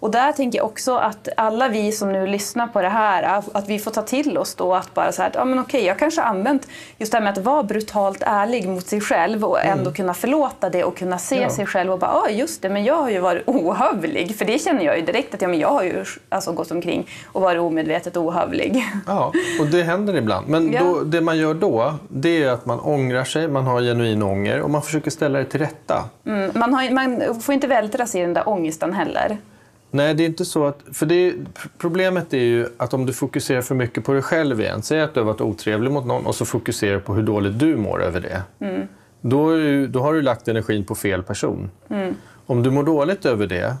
[0.00, 3.68] Och där tänker jag också att alla vi som nu lyssnar på det här, att
[3.68, 6.20] vi får ta till oss då att bara så här, ja men okej, jag kanske
[6.20, 6.68] har använt
[6.98, 10.70] just det här med att vara brutalt ärlig mot sig själv och ändå kunna förlåta
[10.70, 11.50] det och kunna se Ja.
[11.50, 14.36] sig själv och bara, ja just det, men jag har ju varit ohövlig.
[14.36, 17.06] För det känner jag ju direkt att ja, men jag har ju alltså gått omkring
[17.32, 18.84] och varit omedvetet ohövlig.
[19.06, 20.48] Ja, och det händer ibland.
[20.48, 20.80] Men Ja.
[20.84, 24.60] då, det man gör då, det är att man ångrar sig, man har genuin ånger
[24.62, 26.04] och man försöker ställa det till rätta.
[26.26, 29.38] Mm, man, har, man får inte vältra sig i den där ångesten heller.
[29.90, 30.78] Nej, det är inte så att...
[30.92, 31.34] För det,
[31.78, 35.14] problemet är ju att om du fokuserar för mycket på dig själv igen, säg att
[35.14, 38.20] du har varit otrevlig mot någon och så fokuserar på hur dåligt du mår över
[38.20, 38.42] det.
[39.20, 41.70] Då, är du, då har du lagt energin på fel person.
[42.46, 43.76] Om du mår dåligt över det,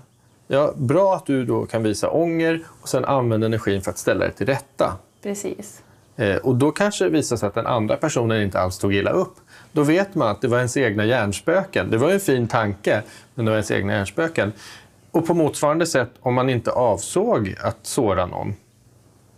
[0.46, 4.24] ja, bra att du då kan visa ånger och sen använda energin för att ställa
[4.24, 4.92] det till rätta.
[5.22, 5.82] Precis.
[6.16, 9.10] Eh, och då kanske det visar sig att den andra personen inte alls tog illa
[9.10, 9.34] upp.
[9.72, 11.90] Då vet man att det var ens egna hjärnspöken.
[11.90, 13.02] Det var ju en fin tanke,
[13.34, 14.52] men det var ens egna hjärnspöken.
[15.10, 18.54] Och på motsvarande sätt, om man inte avsåg att såra någon.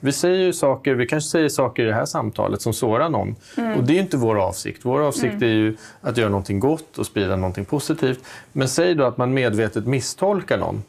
[0.01, 3.37] Vi säger ju saker, vi kanske säger saker i det här samtalet som sårar någon.
[3.77, 4.81] Och det är inte vår avsikt.
[4.85, 8.25] Vår avsikt är ju att göra någonting gott och sprida någonting positivt.
[8.53, 10.83] Men säg då att man medvetet misstolkar någon.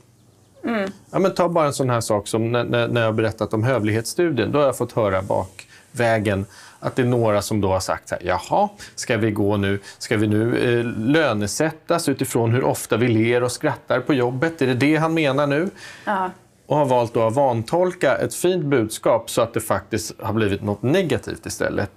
[1.12, 3.54] Ja, men ta bara en sån här sak som när, när, när jag har berättat
[3.54, 4.52] om hövlighetsstudien.
[4.52, 6.46] Då har jag fått höra bakvägen
[6.82, 9.80] att det är några som då har sagt så här, jaha, ska vi gå nu,
[9.98, 14.62] ska vi nu eh, lönesättas utifrån hur ofta vi ler och skrattar på jobbet?
[14.62, 15.70] Är det det han menar nu?
[16.06, 16.32] Ja.
[16.66, 20.64] Och har valt då att vantolka ett fint budskap så att det faktiskt har blivit
[20.64, 21.92] något negativt istället.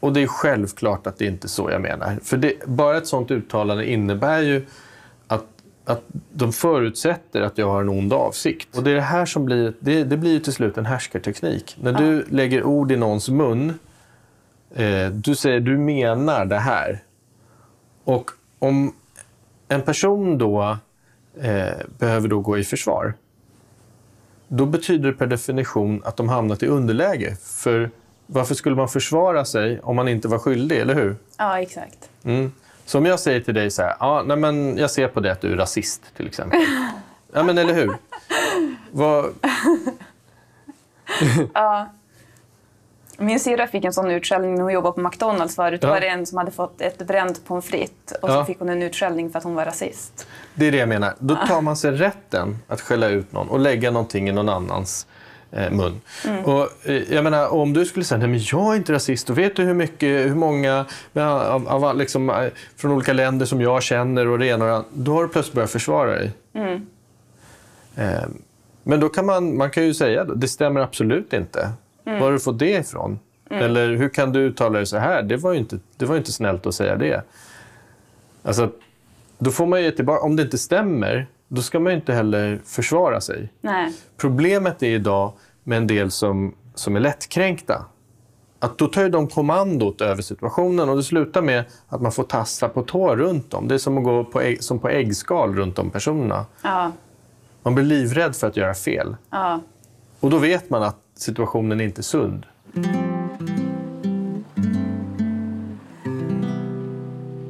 [0.00, 2.18] Och det är självklart att det inte är så jag menar.
[2.22, 4.66] För det, bara ett sånt uttalande innebär ju
[5.26, 5.44] att,
[5.84, 6.02] att
[6.32, 8.76] de förutsätter att jag har en ond avsikt.
[8.76, 11.76] Och det är det här som blir, det, det blir ju till slut en härskarteknik.
[11.80, 13.78] När du lägger ord i någons mun,
[14.76, 17.02] eh, du säger du menar det här.
[18.04, 18.94] Och om
[19.68, 20.78] en person då
[21.40, 23.14] eh, behöver då gå i försvar,
[24.48, 27.36] då betyder det per definition att de hamnat i underläge.
[27.42, 27.90] För
[28.26, 31.16] varför skulle man försvara sig om man inte var skyldig, eller hur?
[31.38, 32.10] ja, exakt.
[32.24, 32.52] Mm.
[32.86, 35.32] Så om jag säger till dig så här, ja, nej, men jag ser på det
[35.32, 36.60] att du är rasist till exempel.
[37.32, 37.96] Ja, men eller hur?
[38.90, 39.24] Vad...
[41.54, 41.90] Ja.
[43.18, 45.80] Min syrra fick en sån utskällning när hon jobbade på McDonalds förut.
[45.80, 45.92] Då Ja.
[45.92, 48.44] var det en som hade fått ett bränt pommes frites och så Ja.
[48.44, 50.26] fick hon en utskällning för att hon var rasist.
[50.54, 51.14] Det är det jag menar.
[51.18, 55.06] Då tar man sig rätten att skälla ut någon och lägga någonting i någon annans
[55.52, 56.00] eh, mun.
[56.44, 59.56] Och, eh, jag menar, om du skulle säga men jag är inte rasist, och vet
[59.56, 60.84] du hur mycket, hur många
[61.14, 62.36] av, av, liksom, eh,
[62.76, 65.28] från olika länder som jag känner och det ena och det andra, då har du
[65.28, 66.30] plötsligt börjat försvara dig.
[67.96, 68.24] Eh,
[68.82, 71.68] men då kan man, man kan ju säga det stämmer absolut inte.
[72.04, 73.18] Var har du fått det ifrån?
[73.50, 75.22] Eller hur kan du uttala dig så här?
[75.22, 77.22] Det var ju inte, det var inte snällt att säga det.
[78.42, 78.70] Alltså,
[79.38, 82.60] då får man ju tillbaka, om det inte stämmer, då ska man ju inte heller
[82.64, 83.52] försvara sig.
[83.60, 83.92] Nej.
[84.16, 85.32] Problemet är idag
[85.62, 87.84] med en del som, som är lättkränkta.
[88.58, 92.24] Att då tar ju de kommandot över situationen och det slutar med att man får
[92.24, 93.68] tassa på tå runt dem.
[93.68, 96.46] Det är som att gå på, ägg, som på äggskal runt de personerna.
[96.62, 96.92] Ja.
[97.62, 99.16] Man blir livrädd för att göra fel.
[99.30, 99.60] Ja.
[100.20, 102.46] Och då vet man att situationen inte är sund.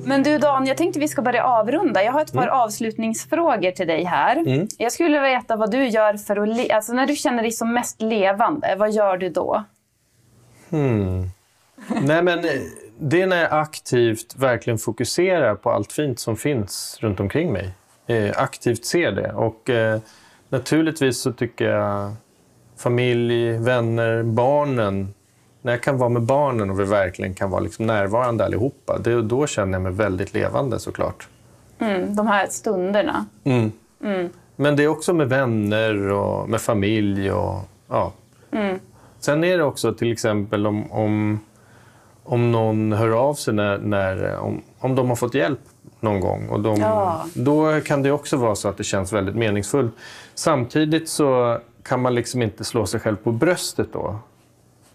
[0.07, 2.05] Men du Dan, jag tänkte vi ska börja avrunda.
[2.05, 4.67] Jag har ett par avslutningsfrågor till dig här.
[4.79, 6.49] Jag skulle vilja veta vad du gör för att...
[6.49, 9.65] Le- alltså när du känner dig som mest levande, vad gör du då?
[12.03, 12.51] Nej, men eh,
[12.99, 17.71] det är när jag aktivt verkligen fokuserar på allt fint som finns runt omkring mig.
[18.07, 19.33] Eh, aktivt ser det.
[19.33, 20.01] Och eh,
[20.49, 22.13] naturligtvis så tycker jag
[22.77, 25.15] familj, vänner, barnen.
[25.63, 29.23] När jag kan vara med barnen och vi verkligen kan vara liksom närvarande allihopa, det,
[29.23, 31.29] då känner jag mig väldigt levande såklart.
[31.79, 33.27] Mm, de här stunderna.
[34.57, 37.33] Men det är också med vänner och med familj.
[37.33, 38.13] Och, ja.
[39.21, 41.41] Sen är det också till exempel om, om,
[42.23, 45.61] om någon hör av sig när, när, om, om de har fått hjälp
[46.01, 46.49] någon gång.
[46.49, 47.25] Och de, Ja.
[47.35, 49.95] Då kan det också vara så att det känns väldigt meningsfullt.
[50.35, 54.19] Samtidigt så kan man liksom inte slå sig själv på bröstet då.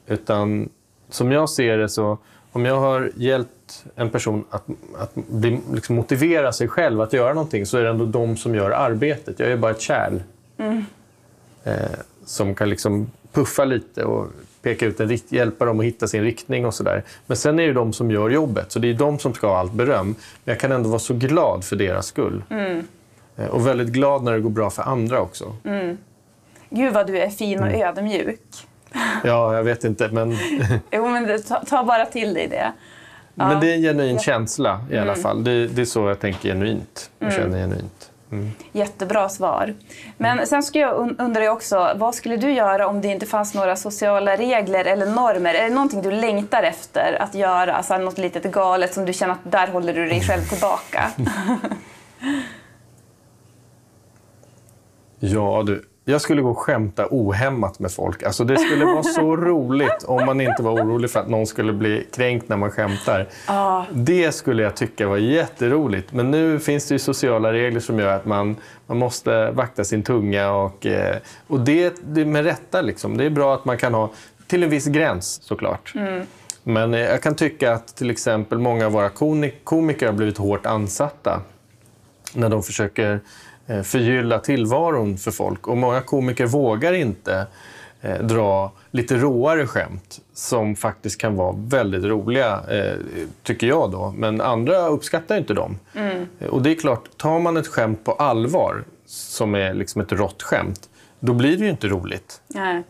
[0.08, 0.70] Utan
[1.10, 2.18] som jag ser det så,
[2.52, 4.64] om jag har hjälpt en person att,
[4.98, 8.56] att bli, liksom motivera sig själv att göra någonting så är det ändå de som
[8.56, 9.40] gör arbetet.
[9.40, 10.20] Jag är bara ett kärl.
[11.64, 11.74] Eh,
[12.26, 14.28] som kan liksom puffa lite och
[14.62, 17.04] peka ut en rikt- hjälpa dem att hitta sin riktning och sådär.
[17.28, 19.58] Men sen är det de som gör jobbet, så det är de som ska ha
[19.60, 20.08] allt beröm.
[20.08, 22.44] Men jag kan ändå vara så glad för deras skull.
[23.38, 25.56] Eh, och väldigt glad när det går bra för andra också.
[26.70, 28.42] Gud vad du är fin och ödmjuk.
[29.24, 30.38] Ja, jag vet inte, men,
[30.92, 32.72] Jo, men det- ta, ta bara till dig det.
[33.34, 35.44] men det är en genuin känsla i alla fall.
[35.44, 37.12] Det, det är så jag tänker genuint.
[37.20, 38.12] Jag känner genuint.
[38.72, 39.74] Jättebra svar.
[40.18, 43.26] Men sen skulle jag un- undrar jag också, vad skulle du göra om det inte
[43.26, 45.54] fanns några sociala regler eller normer?
[45.54, 47.74] Är det någonting du längtar efter att göra?
[47.76, 51.12] Alltså något litet galet som du känner att där håller du dig själv tillbaka?
[55.20, 55.86] Ja, du.
[56.10, 58.24] Jag skulle gå och skämta ohämmat med folk.
[58.24, 61.74] Alltså, det skulle vara så roligt om man inte var orolig för att någon skulle
[61.74, 63.28] bli kränkt när man skämtar.
[63.92, 66.14] Det skulle jag tycka var jätteroligt.
[66.14, 68.56] Men nu finns det ju sociala regler som gör att man,
[68.88, 70.52] man måste vakta sin tunga.
[70.52, 72.82] Och, eh, och det, det med rätta.
[72.82, 73.18] Liksom.
[73.18, 74.12] Det är bra att man kan ha,
[74.48, 75.94] till en viss gräns såklart.
[76.64, 79.10] Men eh, jag kan tycka att till exempel många av våra
[79.64, 81.42] komiker har blivit hårt ansatta
[82.34, 83.20] när de försöker
[83.84, 85.68] förgylla tillvaron för folk.
[85.68, 87.48] Och många komiker vågar inte
[88.02, 92.94] eh, dra lite råare skämt som faktiskt kan vara väldigt roliga, eh,
[93.44, 93.92] tycker jag.
[93.92, 94.14] då.
[94.18, 95.80] Men andra uppskattar inte dem.
[96.40, 100.12] Eh, Och det är klart, tar man ett skämt på allvar, som är liksom ett
[100.12, 100.90] rått skämt,
[101.20, 102.42] då blir det ju inte roligt.
[102.48, 102.84] Nej.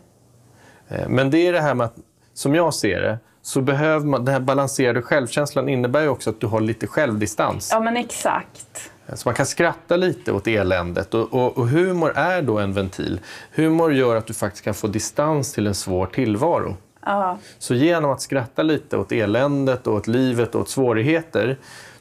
[0.88, 1.96] Eh, Men det är det här med att,
[2.34, 6.40] som jag ser det, så behöver man, den här balanserade självkänslan innebär ju också att
[6.40, 7.68] du har lite självdistans.
[7.72, 8.90] Ja, men exakt.
[9.14, 11.14] Så man kan skratta lite åt eländet.
[11.14, 13.20] Och, och, och humor är då en ventil.
[13.54, 16.76] Humor gör att du faktiskt kan få distans till en svår tillvaro.
[17.06, 17.38] Ja.
[17.58, 21.58] Så genom att skratta lite åt eländet, och åt livet och åt svårigheter,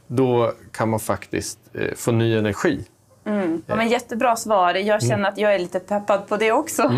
[0.08, 2.86] då kan man faktiskt eh, få ny energi.
[3.66, 4.74] Ja, men jättebra svar.
[4.74, 6.92] Jag känner att jag är lite peppad på det också.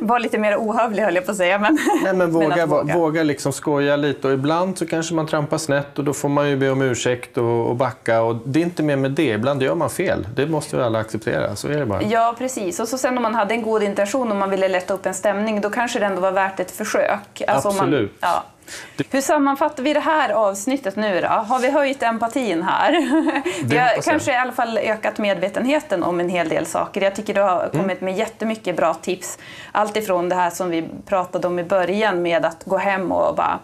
[0.00, 1.58] Var lite mer ohövlig höll jag på att säga.
[1.58, 2.94] Men, Nej, men våga, våga.
[2.94, 6.48] våga liksom skoja lite och ibland så kanske man trampar snett och då får man
[6.50, 8.22] ju be om ursäkt och, och backa.
[8.22, 9.22] Och det är inte mer med det.
[9.28, 10.26] Ibland gör man fel.
[10.34, 11.56] Det måste ju alla acceptera.
[11.56, 12.02] Så är det bara.
[12.02, 12.80] Ja, precis.
[12.80, 15.14] Och så sen om man hade en god intention och man ville lätta upp en
[15.14, 17.42] stämning, då kanske det ändå var värt ett försök.
[17.48, 18.20] Alltså Absolut.
[18.20, 18.44] Man, ja.
[19.10, 21.26] Hur sammanfattar vi det här avsnittet nu då?
[21.28, 22.92] Har vi höjt empatin här?
[23.64, 27.00] Vi har kanske i alla fall ökat medvetenheten om en hel del saker.
[27.00, 27.70] Jag tycker du har Mm.
[27.70, 29.38] kommit med jättemycket bra tips.
[29.72, 33.34] Allt ifrån det här som vi pratade om i början med att gå hem och
[33.36, 33.58] bara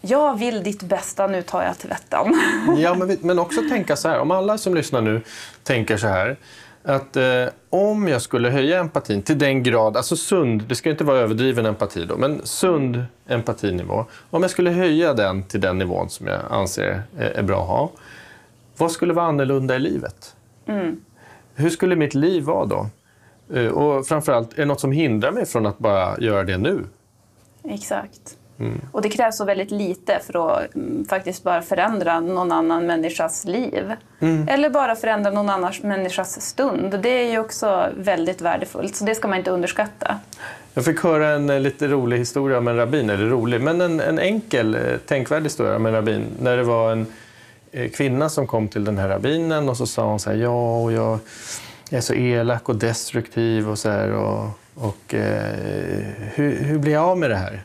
[0.00, 2.40] jag vill ditt bästa, nu tar jag tvätten.
[2.78, 4.18] Ja, men, men också tänka så här.
[4.20, 5.20] Om alla som lyssnar nu
[5.62, 6.36] tänker så här.
[6.84, 11.04] Att eh, om jag skulle höja empatin till den grad, alltså sund, det ska inte
[11.04, 14.04] vara överdriven empati då, men sund empatinivå.
[14.30, 17.68] Om jag skulle höja den till den nivån som jag anser är, är bra att
[17.68, 17.90] ha,
[18.76, 20.36] vad skulle vara annorlunda i livet?
[21.54, 22.86] Hur skulle mitt liv vara då?
[23.54, 26.84] Eh, Och framförallt, är det något som hindrar mig från att bara göra det nu?
[27.64, 28.36] Exakt.
[28.92, 33.44] Och det krävs så väldigt lite för att mm, faktiskt bara förändra någon annan människas
[33.44, 33.92] liv.
[34.48, 36.98] Eller bara förändra någon annan människas stund.
[37.02, 40.18] Det är ju också väldigt värdefullt, så det ska man inte underskatta.
[40.74, 44.00] Jag fick höra en eh, lite rolig historia om en rabbin, eller rolig, men en,
[44.00, 46.26] en enkel, eh, tänkvärd historia om en rabbin.
[46.40, 47.06] När det var en
[47.72, 50.82] eh, kvinna som kom till den här rabbinen och så sa hon så här, ja,
[50.82, 51.18] och jag
[51.90, 57.04] är så elak och destruktiv och så här, och, och eh, hur, hur blir jag
[57.04, 57.62] av med det här?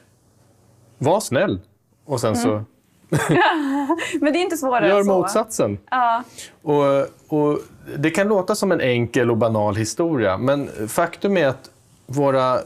[0.97, 1.59] Var snäll.
[2.05, 2.63] Och sen så
[4.21, 5.11] Men det är inte svårare gör än så.
[5.17, 5.77] motsatsen.
[5.89, 6.23] Ja,
[6.61, 7.59] Och, och
[7.97, 11.69] det kan låta som en enkel och banal historia, men faktum är att
[12.05, 12.59] våra,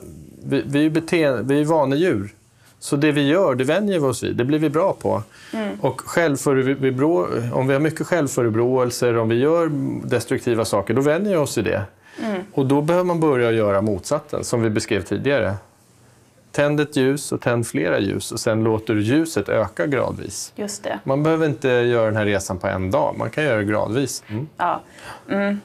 [0.43, 2.33] vi, vi, är bete, vi är vanedjur.
[2.79, 4.35] Så det vi gör, det vänjer vi oss vid.
[4.35, 5.23] Det blir vi bra på.
[5.81, 9.69] Och självförebrå, om vi har mycket självförebråelser, om vi gör
[10.07, 11.83] destruktiva saker, då vänjer vi oss vid det.
[12.53, 15.53] Och då behöver man börja göra motsatsen, som vi beskrev tidigare.
[16.51, 20.53] Tänd ett ljus och tänd flera ljus och sen låter du ljuset öka gradvis.
[20.55, 20.99] just det.
[21.03, 24.23] Man behöver inte göra den här resan på en dag, man kan göra det gradvis.
[24.29, 24.47] Mm.
[24.57, 24.81] Ja.
[25.29, 25.61] Mm.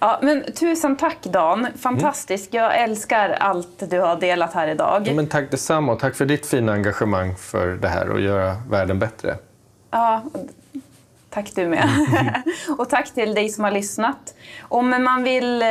[0.00, 2.54] Ja, men tusen tack Dan, fantastiskt.
[2.54, 5.08] Jag älskar allt du har delat här idag.
[5.08, 8.56] Ja, men tack detsamma och tack för ditt fina engagemang för det här och göra
[8.70, 9.36] världen bättre.
[9.90, 10.22] Ja,
[11.30, 11.88] tack du med.
[12.78, 14.34] och tack till dig som har lyssnat.
[14.60, 15.68] Om man vill eh,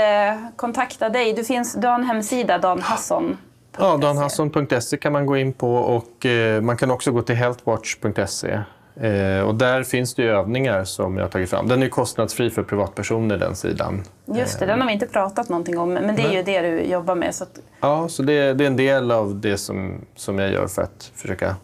[0.56, 3.38] kontakta dig, du, finns, du har en hemsida, Dan Hasson.
[3.80, 8.60] Ja, danhasson.se kan man gå in på och eh, man kan också gå till healthwatch.se.
[9.00, 11.68] Eh, och där finns det övningar som jag har tagit fram.
[11.68, 14.04] Den är kostnadsfri för privatpersoner, den sidan.
[14.26, 16.82] Just det, den har vi inte pratat någonting om, men det är ju det du
[16.82, 17.36] jobbar med.
[17.36, 20.68] Så att, Ja, så det, det är en del av det som, som jag gör
[20.68, 21.56] för att försöka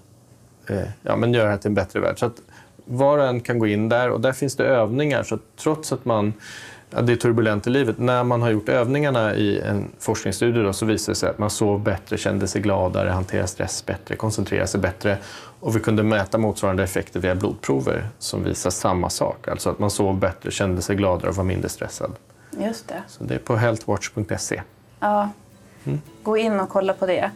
[0.69, 2.19] eh, ja, men göra det till en bättre värld.
[2.19, 2.41] Så att
[2.85, 5.23] var och en kan gå in där och där finns det övningar.
[5.23, 6.33] Så trots att man,
[6.95, 10.73] ja, det är turbulent i livet, när man har gjort övningarna i en forskningsstudie då,
[10.73, 14.67] så visar det sig att man sov bättre, kände sig gladare, hanterade stress bättre, koncentrerade
[14.67, 15.17] sig bättre.
[15.59, 19.47] Och vi kunde mäta motsvarande effekter via blodprover som visar samma sak.
[19.47, 22.11] Alltså att man sov bättre, kände sig gladare och var mindre stressad.
[22.59, 23.03] just det.
[23.07, 24.61] Så det är på healthwatch.se.
[24.99, 25.29] Ja.
[26.23, 27.31] Gå in och kolla på det.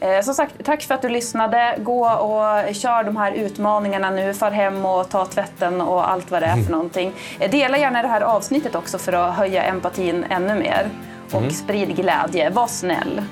[0.00, 1.74] Eh, som sagt, tack för att du lyssnade.
[1.78, 4.34] Gå och kör de här utmaningarna nu.
[4.34, 7.12] Far hem och ta tvätten och allt vad det är för någonting.
[7.40, 10.90] Eh, dela gärna det här avsnittet också för att höja empatin ännu mer.
[11.32, 12.50] Och sprid glädje.
[12.50, 13.22] Var snäll.